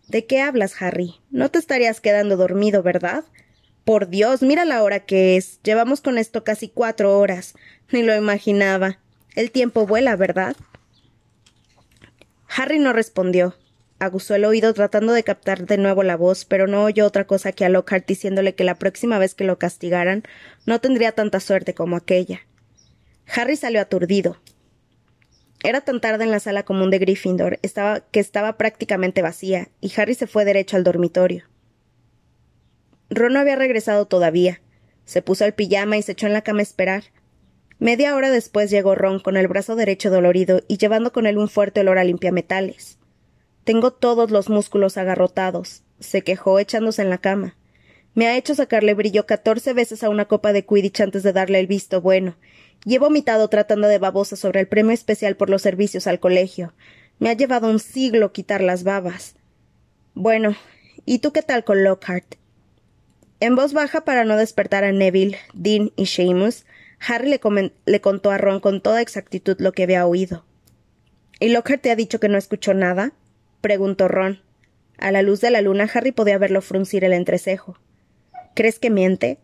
¿De 0.08 0.26
qué 0.26 0.40
hablas, 0.40 0.82
Harry? 0.82 1.14
No 1.30 1.48
te 1.48 1.60
estarías 1.60 2.00
quedando 2.00 2.36
dormido, 2.36 2.82
¿verdad? 2.82 3.22
Por 3.84 4.08
Dios, 4.08 4.42
mira 4.42 4.64
la 4.64 4.82
hora 4.82 5.06
que 5.06 5.36
es. 5.36 5.62
Llevamos 5.62 6.00
con 6.00 6.18
esto 6.18 6.42
casi 6.42 6.68
cuatro 6.68 7.16
horas. 7.16 7.54
Ni 7.92 8.02
lo 8.02 8.16
imaginaba. 8.16 8.98
El 9.36 9.52
tiempo 9.52 9.86
vuela, 9.86 10.16
¿verdad? 10.16 10.56
Harry 12.48 12.80
no 12.80 12.92
respondió. 12.92 13.54
Aguzó 14.00 14.34
el 14.34 14.44
oído 14.44 14.74
tratando 14.74 15.12
de 15.12 15.22
captar 15.22 15.66
de 15.66 15.78
nuevo 15.78 16.02
la 16.02 16.16
voz, 16.16 16.44
pero 16.44 16.66
no 16.66 16.82
oyó 16.82 17.06
otra 17.06 17.28
cosa 17.28 17.52
que 17.52 17.64
a 17.64 17.68
Lockhart 17.68 18.08
diciéndole 18.08 18.56
que 18.56 18.64
la 18.64 18.74
próxima 18.74 19.20
vez 19.20 19.36
que 19.36 19.44
lo 19.44 19.56
castigaran 19.56 20.24
no 20.66 20.80
tendría 20.80 21.12
tanta 21.12 21.38
suerte 21.38 21.74
como 21.74 21.94
aquella. 21.94 22.40
Harry 23.32 23.54
salió 23.54 23.80
aturdido. 23.80 24.40
Era 25.62 25.82
tan 25.82 26.00
tarde 26.00 26.24
en 26.24 26.30
la 26.30 26.40
sala 26.40 26.62
común 26.62 26.90
de 26.90 26.98
Gryffindor 26.98 27.58
estaba, 27.62 28.00
que 28.00 28.20
estaba 28.20 28.56
prácticamente 28.56 29.20
vacía, 29.20 29.68
y 29.80 29.92
Harry 29.96 30.14
se 30.14 30.26
fue 30.26 30.44
derecho 30.44 30.76
al 30.76 30.84
dormitorio. 30.84 31.44
Ron 33.10 33.34
no 33.34 33.40
había 33.40 33.56
regresado 33.56 34.06
todavía. 34.06 34.62
Se 35.04 35.20
puso 35.20 35.44
el 35.44 35.52
pijama 35.52 35.96
y 35.96 36.02
se 36.02 36.12
echó 36.12 36.26
en 36.26 36.32
la 36.32 36.42
cama 36.42 36.60
a 36.60 36.62
esperar. 36.62 37.04
Media 37.78 38.14
hora 38.14 38.30
después 38.30 38.70
llegó 38.70 38.94
Ron 38.94 39.20
con 39.20 39.36
el 39.36 39.48
brazo 39.48 39.74
derecho 39.74 40.10
dolorido 40.10 40.62
y 40.68 40.78
llevando 40.78 41.12
con 41.12 41.26
él 41.26 41.36
un 41.36 41.48
fuerte 41.48 41.80
olor 41.80 41.98
a 41.98 42.04
limpiametales. 42.04 42.98
Tengo 43.64 43.92
todos 43.92 44.30
los 44.30 44.48
músculos 44.48 44.96
agarrotados, 44.96 45.82
se 45.98 46.22
quejó 46.22 46.58
echándose 46.58 47.02
en 47.02 47.10
la 47.10 47.18
cama. 47.18 47.56
Me 48.14 48.26
ha 48.26 48.36
hecho 48.36 48.54
sacarle 48.54 48.94
brillo 48.94 49.26
catorce 49.26 49.72
veces 49.72 50.02
a 50.02 50.08
una 50.08 50.26
copa 50.26 50.52
de 50.52 50.64
Quidditch 50.64 51.00
antes 51.00 51.22
de 51.22 51.32
darle 51.32 51.60
el 51.60 51.66
visto 51.66 52.00
bueno, 52.00 52.36
y 52.84 52.94
he 52.94 52.98
vomitado 52.98 53.48
tratando 53.48 53.88
de 53.88 53.98
babosa 53.98 54.36
sobre 54.36 54.60
el 54.60 54.68
premio 54.68 54.92
especial 54.92 55.36
por 55.36 55.50
los 55.50 55.62
servicios 55.62 56.06
al 56.06 56.20
colegio. 56.20 56.72
Me 57.18 57.28
ha 57.28 57.34
llevado 57.34 57.68
un 57.68 57.78
siglo 57.78 58.32
quitar 58.32 58.62
las 58.62 58.84
babas. 58.84 59.34
Bueno, 60.14 60.56
¿y 61.04 61.18
tú 61.18 61.32
qué 61.32 61.42
tal 61.42 61.64
con 61.64 61.84
Lockhart? 61.84 62.36
En 63.40 63.56
voz 63.56 63.72
baja 63.72 64.04
para 64.04 64.24
no 64.24 64.36
despertar 64.36 64.84
a 64.84 64.92
Neville, 64.92 65.38
Dean 65.54 65.92
y 65.96 66.06
Seamus, 66.06 66.64
Harry 67.06 67.28
le, 67.28 67.40
le 67.86 68.00
contó 68.00 68.30
a 68.30 68.38
Ron 68.38 68.60
con 68.60 68.82
toda 68.82 69.00
exactitud 69.00 69.56
lo 69.58 69.72
que 69.72 69.84
había 69.84 70.06
oído. 70.06 70.44
¿Y 71.38 71.48
Lockhart 71.48 71.80
te 71.80 71.90
ha 71.90 71.96
dicho 71.96 72.20
que 72.20 72.28
no 72.28 72.36
escuchó 72.36 72.74
nada? 72.74 73.12
preguntó 73.60 74.08
Ron. 74.08 74.42
A 74.98 75.10
la 75.10 75.22
luz 75.22 75.40
de 75.40 75.50
la 75.50 75.62
luna 75.62 75.88
Harry 75.92 76.12
podía 76.12 76.36
verlo 76.36 76.60
fruncir 76.60 77.04
el 77.04 77.14
entrecejo. 77.14 77.78
¿Crees 78.54 78.78
que 78.78 78.90
miente? 78.90 79.38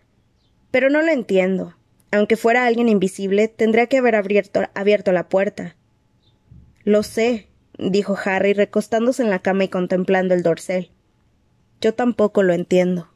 Pero 0.70 0.90
no 0.90 1.01
lo 1.01 1.11
entiendo. 1.11 1.75
Aunque 2.11 2.37
fuera 2.37 2.66
alguien 2.66 2.88
invisible, 2.88 3.49
tendría 3.49 3.87
que 3.87 3.99
haber 3.99 4.14
abierto, 4.14 5.12
la 5.12 5.29
puerta. 5.29 5.77
Lo 6.85 7.03
sé, 7.03 7.49
dijo 7.79 8.16
Harry 8.25 8.53
recostándose 8.53 9.23
en 9.23 9.31
la 9.31 9.40
cama 9.40 9.64
y 9.64 9.69
contemplando 9.69 10.35
el 10.35 10.42
dorsal. 10.42 10.90
Yo 11.81 11.95
tampoco 11.95 12.42
lo 12.42 12.53
entiendo. 12.55 13.09